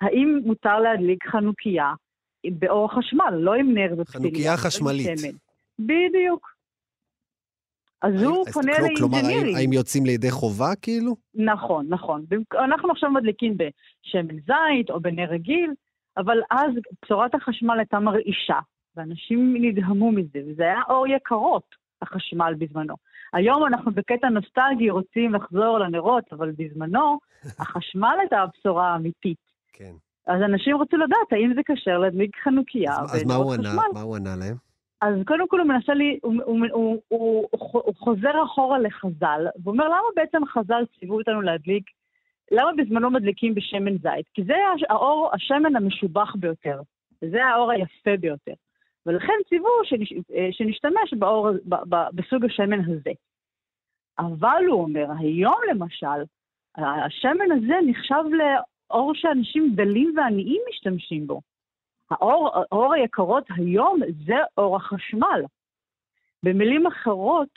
[0.00, 1.92] האם מותר להדליק חנוכיה
[2.46, 4.30] באור חשמל, לא עם נר ופתילים.
[4.30, 5.08] חנוכיה חשמלית.
[5.78, 6.52] בדיוק.
[8.02, 8.96] אז הוא פונה לאינג'ינירים.
[8.96, 11.16] כלומר, האם, האם יוצאים לידי חובה כאילו?
[11.34, 12.24] נכון, נכון.
[12.64, 15.70] אנחנו עכשיו מדליקים בשמן זית או בנר רגיל,
[16.16, 16.70] אבל אז
[17.02, 18.58] בשורת החשמל הייתה מרעישה,
[18.96, 22.94] ואנשים נדהמו מזה, וזה היה אור יקרות, החשמל בזמנו.
[23.32, 27.18] היום אנחנו בקטע נוסטלגי רוצים לחזור לנרות, אבל בזמנו
[27.60, 29.38] החשמל הייתה הבשורה האמיתית.
[29.72, 29.92] כן.
[30.26, 32.92] אז אנשים רצו לדעת האם זה כשר להדליק חנוכיה.
[32.92, 33.74] אז, אז מה הוא ענה?
[33.94, 34.56] מה הוא ענה להם?
[35.00, 39.84] אז קודם כל הוא מנסה לי, הוא, הוא, הוא, הוא, הוא חוזר אחורה לחז"ל, ואומר
[39.84, 41.84] למה בעצם חז"ל ציוו אותנו להדליק,
[42.52, 44.26] למה בזמנו מדליקים בשמן זית?
[44.34, 44.54] כי זה
[44.90, 46.80] האור, השמן המשובח ביותר,
[47.20, 48.52] זה האור היפה ביותר.
[49.06, 50.12] ולכן ציוו שנש,
[50.50, 53.10] שנשתמש באור, ב, ב, בסוג השמן הזה.
[54.18, 56.22] אבל הוא אומר, היום למשל,
[56.76, 61.40] השמן הזה נחשב לאור שאנשים דלים ועניים משתמשים בו.
[62.10, 65.42] האור, האור היקרות היום זה אור החשמל.
[66.42, 67.48] במילים אחרות,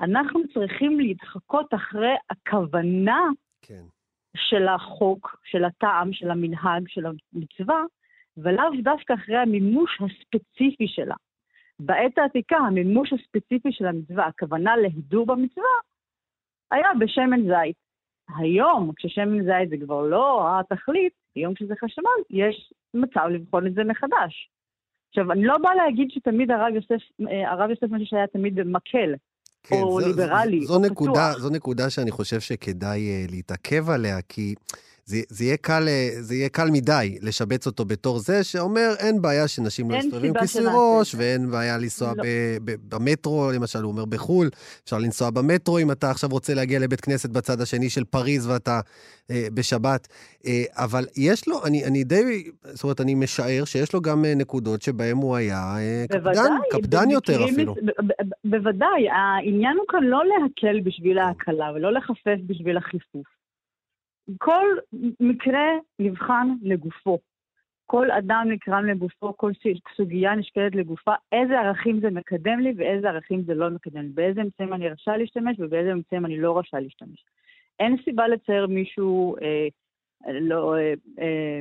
[0.00, 3.20] אנחנו צריכים להתחקות אחרי הכוונה
[3.62, 3.82] כן.
[4.36, 7.82] של החוק, של הטעם, של המנהג, של המצווה,
[8.36, 11.14] ולאו דווקא אחרי המימוש הספציפי שלה.
[11.80, 15.76] בעת העתיקה, המימוש הספציפי של המצווה, הכוונה להידור במצווה,
[16.70, 17.76] היה בשמן זית.
[18.38, 23.84] היום, כששמן זית זה כבר לא התכלית, היום כשזה חשמל, יש מצב לבחון את זה
[23.84, 24.50] מחדש.
[25.08, 29.14] עכשיו, אני לא באה להגיד שתמיד הרב יוסף, אה, הרב יוסף משיש היה תמיד מקל,
[29.68, 31.42] כן, או זו, ליברלי, זו, זו או נקודה, פתוח.
[31.42, 34.54] זו נקודה שאני חושב שכדאי uh, להתעכב עליה, כי
[35.08, 39.22] זה, זה, יהיה קל, אה, זה יהיה קל מדי לשבץ אותו בתור זה שאומר, אין
[39.22, 42.22] בעיה שנשים לא יסתובבים כיסוי ראש, ואין בעיה לנסוע לא.
[42.22, 42.26] ב,
[42.64, 44.48] ב, במטרו, למשל, הוא אומר בחו"ל,
[44.84, 48.80] אפשר לנסוע במטרו אם אתה עכשיו רוצה להגיע לבית כנסת בצד השני של פריז ואתה
[49.30, 50.08] אה, בשבת.
[50.46, 54.34] אה, אבל יש לו, אני, אני די, זאת אומרת, אני משער שיש לו גם אה,
[54.34, 57.74] נקודות שבהן הוא היה אה, קפדן, קפדן יותר אפילו.
[57.74, 63.35] ב, ב, ב, בוודאי, העניין הוא כאן לא להקל בשביל ההקלה ולא לחפף בשביל החיפוף.
[64.38, 64.66] כל
[65.20, 67.18] מקרה נבחן לגופו.
[67.86, 69.52] כל אדם נקרם לגופו, כל
[69.96, 74.40] סוגיה נשקלת לגופה, איזה ערכים זה מקדם לי ואיזה ערכים זה לא מקדם לי, באיזה
[74.40, 77.24] אמצעים אני רשאי להשתמש ובאיזה אמצעים אני לא רשאי להשתמש.
[77.80, 79.68] אין סיבה לצייר מישהו אה,
[80.40, 81.60] לא, אה, אה,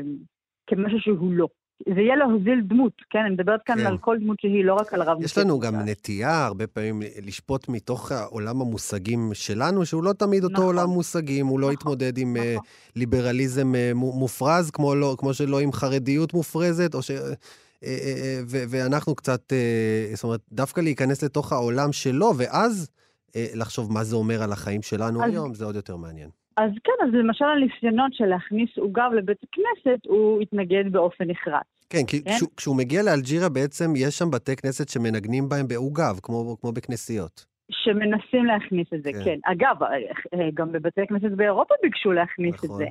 [0.67, 1.47] כמשהו שהוא לא.
[1.95, 3.19] זה יהיה להוזיל דמות, כן?
[3.19, 3.85] אני מדברת כאן כן.
[3.85, 7.69] על כל דמות שהיא, לא רק על הרב יש לנו גם נטייה הרבה פעמים לשפוט
[7.69, 10.65] מתוך עולם המושגים שלנו, שהוא לא תמיד אותו נכון.
[10.65, 12.65] עולם מושגים, הוא לא נכון, התמודד עם אה, נכון.
[12.95, 17.11] ליברליזם אה, מופרז, כמו, לא, כמו שלא עם חרדיות מופרזת, או ש...
[17.83, 19.53] אה, ואנחנו קצת,
[20.13, 22.89] זאת אומרת, דווקא להיכנס לתוך העולם שלו, ואז
[23.35, 25.31] לחשוב מה זה אומר על החיים שלנו אז...
[25.31, 26.29] היום, זה עוד יותר מעניין.
[26.57, 31.65] אז כן, אז למשל הניסיונות של להכניס עוגב לבית הכנסת, הוא התנגד באופן נחרץ.
[31.89, 32.31] כן, כי כן?
[32.31, 37.45] כשהוא, כשהוא מגיע לאלג'יריה בעצם יש שם בתי כנסת שמנגנים בהם בעוגב, כמו, כמו בכנסיות.
[37.71, 39.23] שמנסים להכניס את זה, כן.
[39.23, 39.39] כן.
[39.43, 39.75] אגב,
[40.53, 42.69] גם בבתי כנסת באירופה ביקשו להכניס נכון.
[42.71, 42.85] את זה,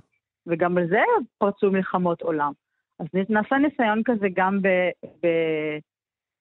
[0.46, 1.00] וגם על זה
[1.38, 2.52] פרצו מלחמות עולם.
[3.00, 4.68] אז נעשה ניסיון כזה גם ב...
[5.22, 5.26] ב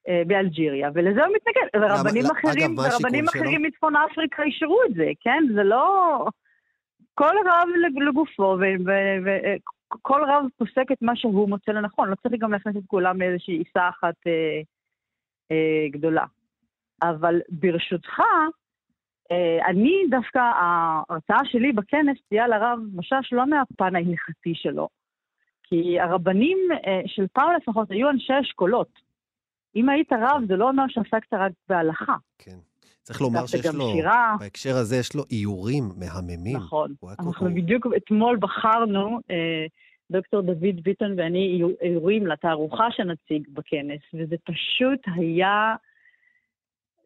[0.08, 1.84] אה, באלג'יריה, ולזה הוא מתנגד.
[1.84, 5.44] ורבנים אחרים, אגב, ורבנים אחרים מצפון אפריקה אישרו את זה, כן?
[5.54, 6.26] זה לא...
[7.14, 7.68] כל רב
[8.08, 8.56] לגופו,
[9.24, 13.54] וכל רב פוסק את מה שהוא מוצא לנכון, לא צריך גם להכניס את כולם לאיזושהי
[13.54, 14.60] עיסה אחת אה,
[15.50, 16.24] אה, גדולה.
[17.02, 18.20] אבל ברשותך,
[19.30, 24.88] אה, אני דווקא, ההרצאה שלי בכנס תהיה לרב משש לא מהפן ההלכתי שלו,
[25.62, 29.04] כי הרבנים אה, של פעם לפחות היו אנשי אשכולות.
[29.76, 32.16] אם היית רב, זה לא אומר שעסקת רק בהלכה.
[32.38, 32.58] כן.
[33.04, 34.36] צריך לומר שיש לו, שירה.
[34.40, 36.56] בהקשר הזה יש לו איורים מהממים.
[36.56, 36.94] נכון.
[37.20, 37.56] אנחנו הוא...
[37.56, 39.66] בדיוק אתמול בחרנו, אה,
[40.10, 45.74] דוקטור דוד ביטון ואני, איורים לתערוכה שנציג בכנס, וזה פשוט היה,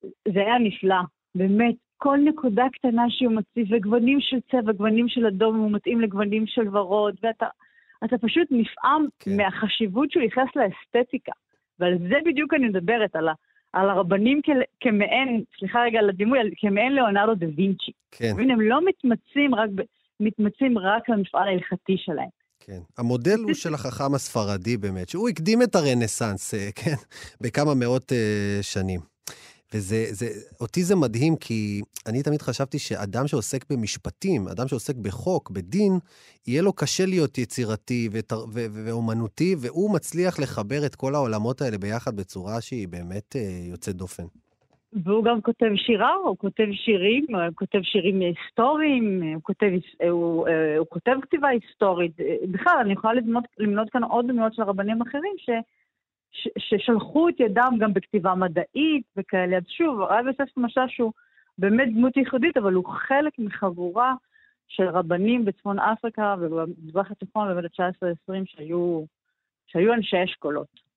[0.05, 1.01] זה היה נפלא,
[1.35, 1.75] באמת.
[2.01, 6.77] כל נקודה קטנה שהוא מציב, וגוונים של צבע, גוונים של אדום, הוא מתאים לגוונים של
[6.77, 7.47] ורוד, ואתה
[8.05, 9.37] אתה פשוט נפעם כן.
[9.37, 11.33] מהחשיבות שהוא ייחס לאסתטיקה.
[11.79, 13.33] ועל זה בדיוק אני מדברת, על, ה,
[13.72, 14.48] על הרבנים כ,
[14.81, 17.92] כמעין, סליחה רגע על הדימוי, כמעין ליאונרדו דה וינצ'י.
[18.11, 18.35] כן.
[18.38, 19.70] הם לא מתמצים רק,
[20.20, 22.28] מתמצים רק למפעל ההלכתי שלהם.
[22.61, 22.81] כן.
[22.98, 26.94] המודל הוא של החכם הספרדי באמת, שהוא הקדים את הרנסאנס, אה, כן,
[27.40, 29.00] בכמה מאות uh, שנים.
[29.74, 30.26] וזה, זה,
[30.61, 35.92] אותי זה מדהים, כי אני תמיד חשבתי שאדם שעוסק במשפטים, אדם שעוסק בחוק, בדין,
[36.46, 41.61] יהיה לו קשה להיות יצירתי ותר, ו, ו, ואומנותי, והוא מצליח לחבר את כל העולמות
[41.62, 44.22] האלה ביחד בצורה שהיא באמת uh, יוצאת דופן.
[44.92, 49.70] והוא גם כותב שירה, הוא כותב שירים, הוא כותב שירים היסטוריים, הוא כותב,
[50.11, 52.12] הוא, הוא כותב כתיבה היסטורית.
[52.50, 55.50] בכלל, אני יכולה למנות, למנות כאן עוד דמויות של רבנים אחרים ש,
[56.59, 59.57] ששלחו את ידם גם בכתיבה מדעית וכאלה.
[59.57, 61.12] אז שוב, הרב יוסף משש הוא
[61.59, 64.14] באמת דמות ייחודית, אבל הוא חלק מחבורה
[64.69, 69.05] של רבנים בצפון אפריקה ובמזרח התיכון בבין ה-19-20 שהיו,
[69.67, 70.88] שהיו אנשי אשכולות.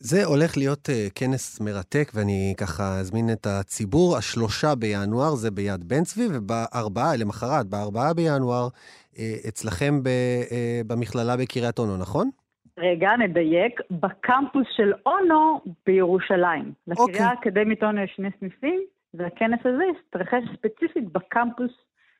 [0.00, 4.16] זה הולך להיות uh, כנס מרתק, ואני ככה אזמין את הציבור.
[4.16, 10.52] השלושה בינואר זה ביד בן צבי, ובארבעה, למחרת, בארבעה בינואר, uh, אצלכם ב, uh,
[10.86, 12.30] במכללה בקריית אונו, נכון?
[12.78, 13.80] רגע, נדייק.
[13.90, 16.72] בקמפוס של אונו בירושלים.
[16.86, 17.22] לקריאה אוקיי.
[17.22, 18.80] האקדמית אונו יש שני סניפים,
[19.14, 21.70] והכנס הזה יתרחש ספציפית בקמפוס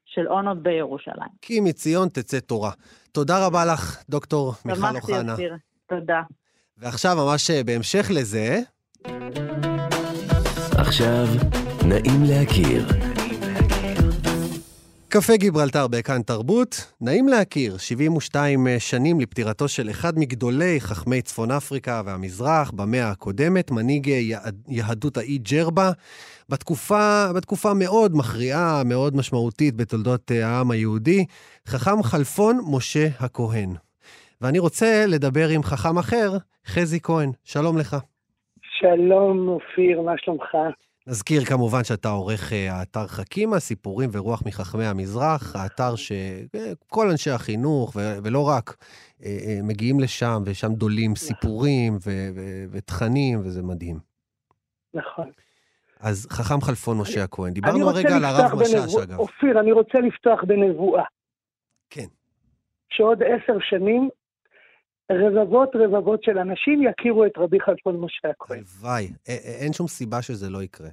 [0.06, 1.30] של אונו בירושלים.
[1.42, 2.70] כי מציון תצא תורה.
[3.12, 5.34] תודה רבה לך, דוקטור מיכל אוחנה.
[5.86, 6.22] תודה.
[6.78, 8.58] ועכשיו, ממש אה, בהמשך לזה...
[10.78, 11.26] עכשיו,
[11.88, 13.07] נעים להכיר.
[15.10, 21.50] קפה גיברלטר בכאן תרבות, נעים להכיר, 72 אה, שנים לפטירתו של אחד מגדולי חכמי צפון
[21.50, 24.20] אפריקה והמזרח במאה הקודמת, מנהיג אה,
[24.68, 25.90] יהדות האי ג'רבה,
[26.48, 31.24] בתקופה, בתקופה מאוד מכריעה, מאוד משמעותית בתולדות העם היהודי,
[31.66, 33.70] חכם חלפון משה הכהן.
[34.40, 36.30] ואני רוצה לדבר עם חכם אחר,
[36.66, 37.30] חזי כהן.
[37.44, 37.96] שלום לך.
[38.62, 40.56] שלום, אופיר, מה שלומך?
[41.08, 47.30] נזכיר כמובן שאתה עורך אה, האתר חכימה, סיפורים ורוח מחכמי המזרח, האתר שכל אה, אנשי
[47.30, 48.76] החינוך, ולא רק,
[49.24, 51.26] אה, מגיעים לשם, ושם דולים נכון.
[51.28, 51.98] סיפורים
[52.70, 53.98] ותכנים, וזה מדהים.
[54.94, 55.30] נכון.
[56.00, 59.18] אז חכם חלפון משה הכהן, דיברנו הרגע על הרב משאש, אגב.
[59.18, 61.04] אופיר, אני רוצה לפתוח בנבואה.
[61.90, 62.06] כן.
[62.90, 64.08] שעוד עשר שנים
[65.12, 68.58] רבבות רבבות של אנשים יכירו את רבי חלפון משה הכהן.
[68.58, 69.08] הלוואי,
[69.60, 70.88] אין שום סיבה שזה לא יקרה.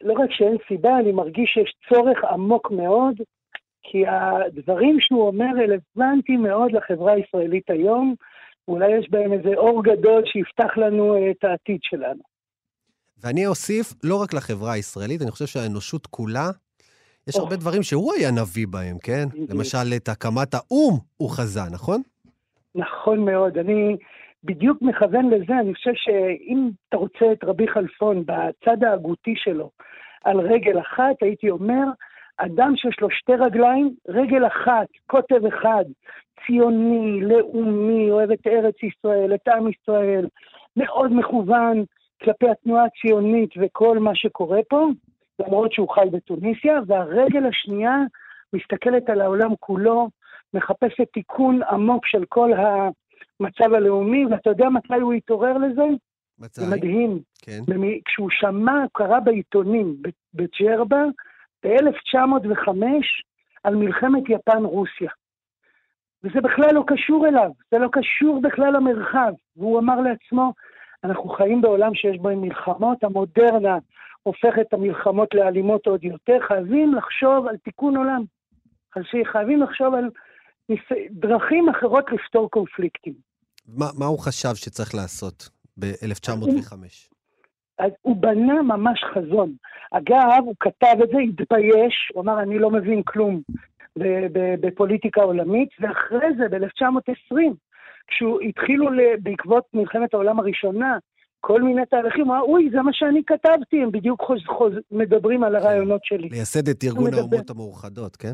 [0.00, 3.14] לא רק שאין סיבה, אני מרגיש שיש צורך עמוק מאוד,
[3.82, 8.14] כי הדברים שהוא אומר רלוונטיים מאוד לחברה הישראלית היום,
[8.68, 12.22] אולי יש בהם איזה אור גדול שיפתח לנו את העתיד שלנו.
[13.22, 16.50] ואני אוסיף, לא רק לחברה הישראלית, אני חושב שהאנושות כולה,
[17.28, 19.28] יש הרבה דברים שהוא היה נביא בהם, כן?
[19.48, 22.02] למשל, את הקמת האו"ם הוא חזה, נכון?
[22.74, 23.58] נכון מאוד.
[23.58, 23.96] אני
[24.44, 29.70] בדיוק מכוון לזה, אני חושב שאם אתה רוצה את רבי חלפון בצד ההגותי שלו
[30.24, 31.84] על רגל אחת, הייתי אומר,
[32.36, 35.84] אדם שיש לו שתי רגליים, רגל אחת, קוטב אחד,
[36.46, 40.26] ציוני, לאומי, אוהב את ארץ ישראל, את עם ישראל,
[40.76, 41.84] מאוד מכוון
[42.22, 44.88] כלפי התנועה הציונית וכל מה שקורה פה,
[45.38, 47.96] למרות שהוא חי בתוניסיה, והרגל השנייה
[48.52, 50.08] מסתכלת על העולם כולו,
[50.54, 55.82] מחפשת תיקון עמוק של כל המצב הלאומי, ואתה יודע מתי הוא התעורר לזה?
[56.38, 56.60] מתי?
[56.60, 57.18] זה מדהים.
[57.42, 57.60] כן.
[57.68, 59.96] במי, כשהוא שמע, קרא בעיתונים
[60.34, 61.04] בג'רבה,
[61.64, 62.68] ב-1905,
[63.64, 65.10] על מלחמת יפן-רוסיה.
[66.24, 69.32] וזה בכלל לא קשור אליו, זה לא קשור בכלל למרחב.
[69.56, 70.52] והוא אמר לעצמו,
[71.04, 73.78] אנחנו חיים בעולם שיש בו מלחמות, המודרנה
[74.22, 78.22] הופכת את המלחמות לאלימות עוד יותר, חייבים לחשוב על תיקון עולם.
[79.24, 80.10] חייבים לחשוב על
[81.10, 83.14] דרכים אחרות לפתור קונפליקטים.
[83.68, 86.74] מה, מה הוא חשב שצריך לעשות ב-1905?
[87.78, 89.54] אז הוא בנה ממש חזון.
[89.92, 93.40] אגב, הוא כתב את זה, התבייש, הוא אמר, אני לא מבין כלום
[94.60, 97.36] בפוליטיקה עולמית, ואחרי זה, ב-1920,
[98.06, 98.86] כשהוא התחילו
[99.22, 100.98] בעקבות מלחמת העולם הראשונה,
[101.40, 105.44] כל מיני תהליכים, הוא אמר, אוי, זה מה שאני כתבתי, הם בדיוק חוז, חוז, מדברים
[105.44, 106.28] על הרעיונות שלי.
[106.28, 108.32] לייסד את ארגון האומות המאוחדות, כן?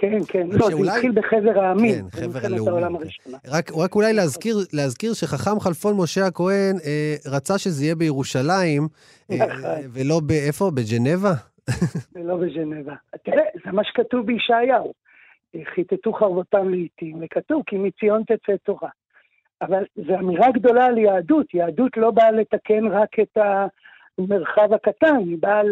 [0.00, 0.46] כן, כן.
[0.52, 0.84] לא, שאולי...
[0.84, 2.10] זה התחיל בחבר העמים.
[2.10, 2.98] כן, חבר הלאומי.
[2.98, 3.30] כן.
[3.46, 8.88] רק, רק אולי להזכיר, להזכיר שחכם חלפון משה הכהן אה, רצה שזה יהיה בירושלים,
[9.30, 9.70] אה, נכון.
[9.92, 10.70] ולא באיפה?
[10.74, 11.32] בג'נבה?
[12.14, 12.94] ולא בג'נבה.
[13.24, 14.92] תראה, זה מה שכתוב בישעיהו.
[15.74, 18.88] חיטטו חרבותם לעיתים, וכתוב כי מציון תצא תורה.
[19.62, 21.54] אבל זו אמירה גדולה על יהדות.
[21.54, 23.38] יהדות לא באה לתקן רק את
[24.18, 25.62] המרחב הקטן, היא באה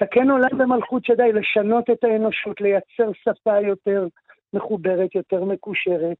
[0.00, 4.06] לתקן עולם במלכות שדי, לשנות את האנושות, לייצר שפה יותר
[4.52, 6.16] מחוברת, יותר מקושרת.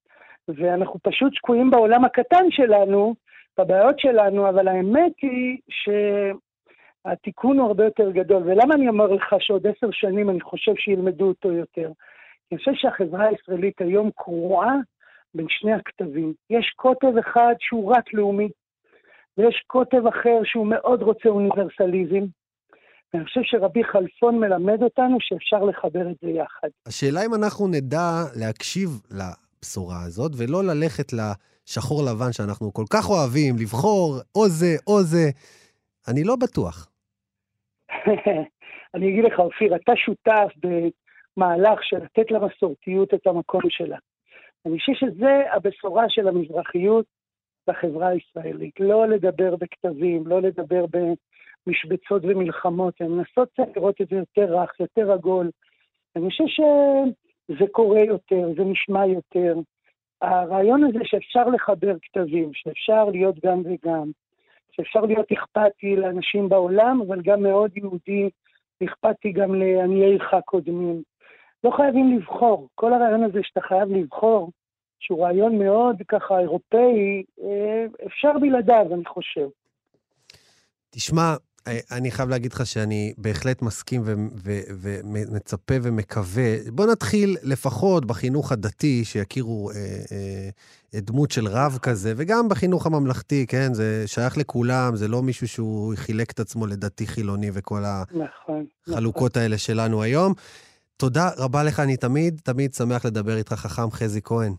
[0.48, 3.14] ואנחנו פשוט שקועים בעולם הקטן שלנו,
[3.54, 5.58] את הבעיות שלנו, אבל האמת היא
[7.06, 8.42] שהתיקון הוא הרבה יותר גדול.
[8.42, 11.90] ולמה אני אומר לך שעוד עשר שנים אני חושב שילמדו אותו יותר?
[12.52, 14.74] אני חושב שהחברה הישראלית היום קרועה
[15.34, 16.32] בין שני הכתבים.
[16.50, 18.48] יש קוטב אחד שהוא רק לאומי,
[19.38, 22.24] ויש קוטב אחר שהוא מאוד רוצה אוניברסליזם.
[23.14, 26.68] ואני חושב שרבי חלפון מלמד אותנו שאפשר לחבר את זה יחד.
[26.86, 28.08] השאלה אם אנחנו נדע
[28.40, 35.02] להקשיב לבשורה הזאת, ולא ללכת לשחור לבן שאנחנו כל כך אוהבים, לבחור או זה או
[35.02, 35.30] זה.
[36.08, 36.88] אני לא בטוח.
[38.94, 43.98] אני אגיד לך, אופיר, אתה שותף במהלך של לתת למסורתיות את המקום שלה.
[44.66, 47.04] אני חושב שזה הבשורה של המזרחיות
[47.68, 48.80] בחברה הישראלית.
[48.80, 50.86] לא לדבר בכתבים, לא לדבר
[51.66, 55.50] במשבצות ומלחמות, אלא לנסות לראות את זה יותר רך, יותר עגול.
[56.16, 59.54] אני חושב שזה קורה יותר, זה נשמע יותר.
[60.22, 64.10] הרעיון הזה שאפשר לחבר כתבים, שאפשר להיות גם וגם,
[64.72, 68.30] שאפשר להיות אכפתי לאנשים בעולם, אבל גם מאוד יהודי,
[68.84, 71.02] אכפתי גם לעניי עירך קודמים.
[71.64, 72.68] לא חייבים לבחור.
[72.74, 74.50] כל הרעיון הזה שאתה חייב לבחור,
[74.98, 79.48] שהוא רעיון מאוד ככה אירופאי, אה, אפשר בלעדיו, אני חושב.
[80.90, 81.34] תשמע,
[81.92, 86.56] אני חייב להגיד לך שאני בהחלט מסכים ומצפה ומקווה.
[86.72, 89.76] בוא נתחיל לפחות בחינוך הדתי, שיכירו אה,
[90.94, 93.74] אה, דמות של רב כזה, וגם בחינוך הממלכתי, כן?
[93.74, 99.30] זה שייך לכולם, זה לא מישהו שהוא חילק את עצמו לדתי חילוני וכל נכון, החלוקות
[99.30, 99.42] נכון.
[99.42, 100.32] האלה שלנו היום.
[100.96, 104.52] תודה רבה לך, אני תמיד, תמיד שמח לדבר איתך, חכם חזי כהן.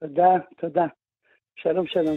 [0.00, 0.30] תודה,
[0.60, 0.86] תודה.
[1.56, 2.16] שלום, שלום.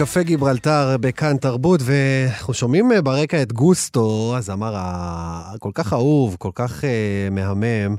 [0.00, 6.50] קפה גיברלטר בכאן תרבות, ואנחנו שומעים אה, ברקע את גוסטו, הזמר הכל כך אהוב, כל
[6.54, 7.96] כך uh, מהמם,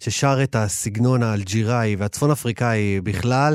[0.00, 3.54] ששר את הסגנון האלג'יראי והצפון אפריקאי בכלל.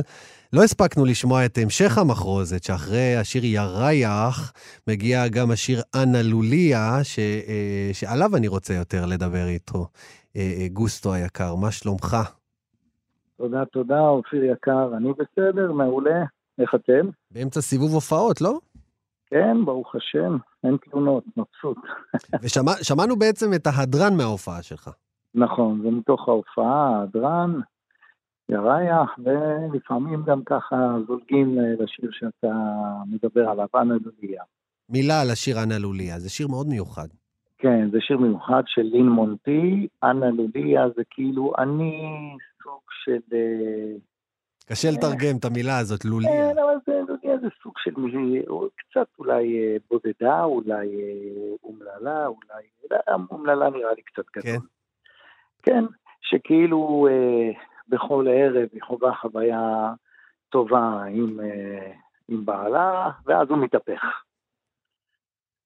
[0.53, 4.53] לא הספקנו לשמוע את המשך המחרוזת, שאחרי השיר ירייח,
[4.87, 9.87] מגיע גם השיר אנה לוליה, ש, uh, שעליו אני רוצה יותר לדבר איתו.
[10.33, 10.37] Uh,
[10.73, 12.17] גוסטו היקר, מה שלומך?
[13.37, 14.89] תודה, תודה, אופיר יקר.
[14.97, 16.38] אני בסדר, מעולה.
[16.59, 17.09] איך אתם?
[17.31, 18.59] באמצע סיבוב הופעות, לא?
[19.29, 21.77] כן, ברוך השם, אין תלונות, מבסוט.
[22.43, 24.89] ושמענו בעצם את ההדרן מההופעה שלך.
[25.35, 27.59] נכון, זה מתוך ההופעה, ההדרן,
[28.49, 30.75] ירייח, ולפעמים גם ככה
[31.07, 32.53] זולגים לשיר שאתה
[33.07, 34.43] מדבר עליו, אנה לוליה.
[34.89, 37.07] מילה על השיר אנה לוליה, זה שיר מאוד מיוחד.
[37.57, 42.01] כן, זה שיר מיוחד של לין מונטי, אנה לוליה זה כאילו אני
[42.63, 43.35] סוג של...
[44.69, 46.29] אה, קשה אה, לתרגם את המילה הזאת, לוליה.
[46.29, 48.43] כן, אבל זה לוליה זה סוג של מילה,
[48.75, 50.87] קצת אולי אה, בודדה, אולי
[51.63, 52.63] אומללה, אולי...
[53.31, 54.51] אומללה נראה לי קצת גדול.
[54.51, 54.59] כן.
[55.61, 55.85] כן,
[56.21, 57.07] שכאילו
[57.87, 59.93] בכל ערב היא חווה חוויה
[60.49, 61.39] טובה עם,
[62.27, 64.03] עם בעלה, ואז הוא מתהפך.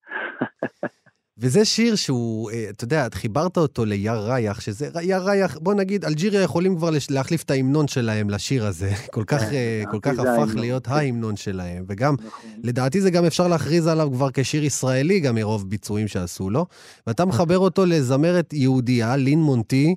[1.44, 6.06] וזה שיר שהוא, אה, אתה יודע, חיברת אותו ליאר רייח, שזה, יאר רייח, בוא נגיד,
[6.06, 8.92] אלג'יריה יכולים כבר להחליף את ההמנון שלהם לשיר הזה.
[9.14, 11.84] כל כך, כן, אה, כל כך הפך להיות ההמנון שלהם.
[11.88, 12.50] וגם, נכון.
[12.64, 16.66] לדעתי זה גם אפשר להכריז עליו כבר כשיר ישראלי, גם מרוב ביצועים שעשו לו.
[17.08, 19.96] ואתה מחבר אותו לזמרת יהודייה, לין מונטי,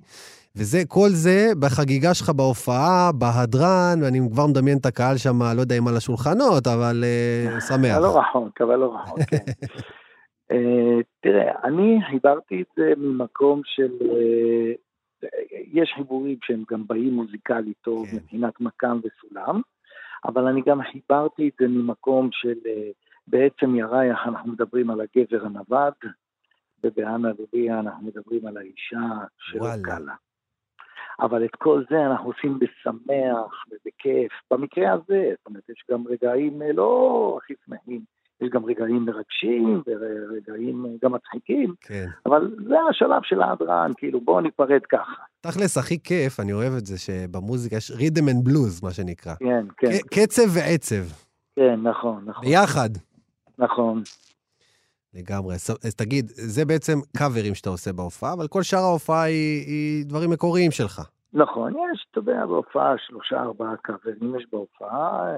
[0.57, 5.79] וזה, כל זה בחגיגה שלך בהופעה, בהדרן, ואני כבר מדמיין את הקהל שם, לא יודע
[5.79, 7.05] אם על השולחנות, אבל
[7.59, 7.99] uh, שמח.
[8.03, 9.37] לא רחוק, אבל לא רחוק, כן.
[10.53, 13.93] Uh, תראה, אני חיברתי את זה ממקום של...
[14.01, 15.29] Uh,
[15.73, 18.17] יש חיבורים שהם גם באים מוזיקלית טוב כן.
[18.17, 19.61] מבחינת מקם וסולם,
[20.25, 22.93] אבל אני גם חיברתי את זה ממקום של uh,
[23.27, 25.93] בעצם ירייך אנחנו מדברים על הגבר הנווד,
[26.85, 30.15] ובאנה לוליה אנחנו מדברים על האישה של הקלה.
[31.21, 34.33] אבל את כל זה אנחנו עושים בשמח ובכיף.
[34.51, 38.16] במקרה הזה, זאת אומרת, יש גם רגעים לא הכי שמחים.
[38.41, 42.07] יש גם רגעים מרגשים ורגעים גם מצחיקים, כן.
[42.27, 45.23] אבל זה השלב של ההדרן, כאילו בואו ניפרד ככה.
[45.41, 49.35] תכלס, הכי כיף, אני אוהב את זה, שבמוזיקה יש rhythm and blues, מה שנקרא.
[49.35, 49.87] כן, כן.
[50.11, 51.05] קצב ועצב.
[51.57, 52.45] כן, נכון, נכון.
[52.45, 52.91] ביחד.
[53.59, 54.03] נכון.
[55.15, 55.55] לגמרי.
[55.55, 60.31] אז תגיד, זה בעצם קאברים שאתה עושה בהופעה, אבל כל שאר ההופעה היא, היא דברים
[60.31, 61.03] מקוריים שלך.
[61.33, 65.37] נכון, יש, אתה יודע, בהופעה שלושה, ארבעה קאברים יש בהופעה.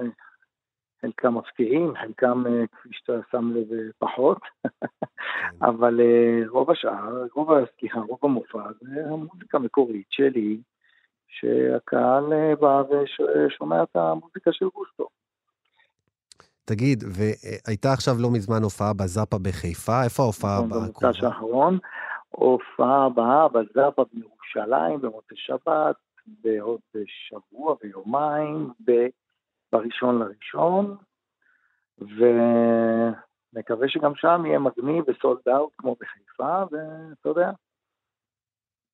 [1.01, 5.65] חלקם מפתיעים, חלקם, אה, כפי שאתה שם לב, אה, פחות, כן.
[5.65, 10.57] אבל אה, רוב השאר, רוב, סליחה, רוב המופע זה המוזיקה המקורית שלי,
[11.27, 15.07] שהקהל בא ושומע את המוזיקה של גוסטו.
[16.65, 20.67] תגיד, והייתה עכשיו לא מזמן הופעה בזאפה בחיפה, איפה ההופעה הבאה?
[20.67, 21.77] נכון, במוצ"ש האחרון,
[22.29, 25.95] הופעה הבאה בזאפה בירושלים במוצאי שבת,
[26.43, 28.69] בעוד שבוע ויומיים,
[29.71, 30.95] בראשון לראשון,
[31.97, 37.51] ונקווה שגם שם יהיה מגניב וסולד אאוט כמו בחיפה, ואתה יודע,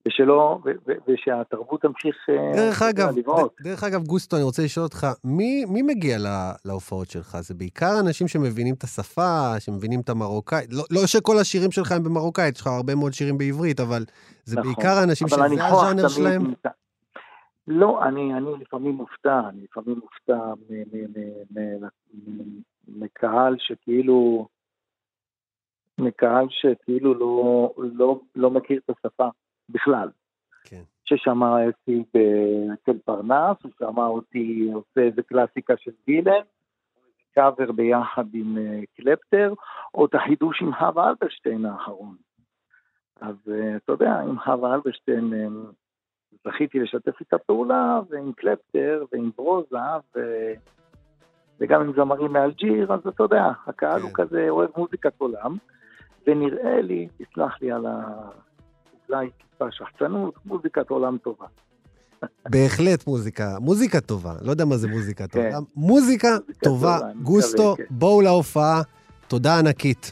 [0.08, 3.62] ושלא, ו- ו- ושהתרבות תמשיך אה, דרך אגב, לבעוט.
[3.62, 7.38] דרך אגב, גוסטו, אני רוצה לשאול אותך, מי, מי מגיע לה, להופעות שלך?
[7.42, 10.74] זה בעיקר אנשים שמבינים את השפה, שמבינים את המרוקאית.
[10.74, 14.06] לא, לא שכל השירים שלך הם במרוקאית, יש לך הרבה מאוד שירים בעברית, אבל
[14.44, 14.74] זה נכון.
[14.74, 16.54] בעיקר אנשים שזה הז'אנר שלהם.
[17.68, 20.54] לא, אני, אני לפעמים מופתע, אני לפעמים מופתע
[22.88, 24.48] מקהל שכאילו,
[25.98, 29.28] מקהל שכאילו לא, לא, לא מכיר את השפה
[29.70, 30.10] בכלל.
[30.64, 30.82] כן.
[31.06, 32.04] ששמע אותי
[32.74, 36.42] אצל פרנס, הוא שמע אותי עושה איזה קלאסיקה של גילן,
[37.36, 39.54] קאבר ביחד עם אה, קלפטר,
[39.94, 42.16] או את החידוש עם חווה אלברשטיין האחרון.
[43.22, 45.48] אז אה, אתה יודע, עם חווה אלברשטיין אה,
[46.48, 49.78] זכיתי לשתף איתה פעולה, ועם קלפטר, ועם ברוזה,
[50.16, 50.20] ו...
[51.60, 54.24] וגם עם זמרים מאלג'יר, אז אתה יודע, הקהל הוא כן.
[54.24, 55.58] כזה אוהב מוזיקת עולם,
[56.28, 58.04] ונראה לי, תסלח לי על ה...
[59.10, 61.46] אולי טיפה שחצנות, מוזיקת עולם טובה.
[62.52, 64.34] בהחלט מוזיקה, מוזיקה טובה.
[64.42, 65.52] לא יודע מה זה מוזיקה כן.
[65.52, 65.66] טובה.
[65.76, 66.28] מוזיקה
[66.64, 67.84] טובה, גוסטו, מקווה, כן.
[67.90, 68.82] בואו להופעה.
[69.28, 70.12] תודה ענקית.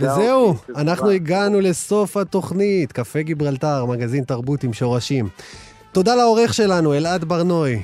[0.00, 0.54] וזהו.
[0.76, 5.28] אנחנו הגענו לסוף התוכנית, קפה גיברלטר, מגזין תרבות עם שורשים.
[5.92, 7.82] תודה לעורך שלנו, אלעד ברנוי.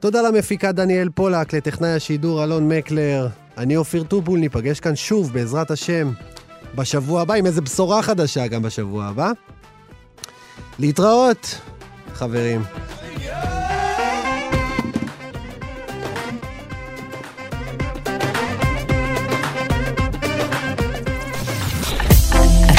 [0.00, 3.28] תודה למפיקה דניאל פולק, לטכנאי השידור אלון מקלר.
[3.58, 6.12] אני אופיר טובול, ניפגש כאן שוב, בעזרת השם,
[6.74, 9.30] בשבוע הבא, עם איזה בשורה חדשה גם בשבוע הבא.
[10.78, 11.60] להתראות,
[12.14, 12.62] חברים.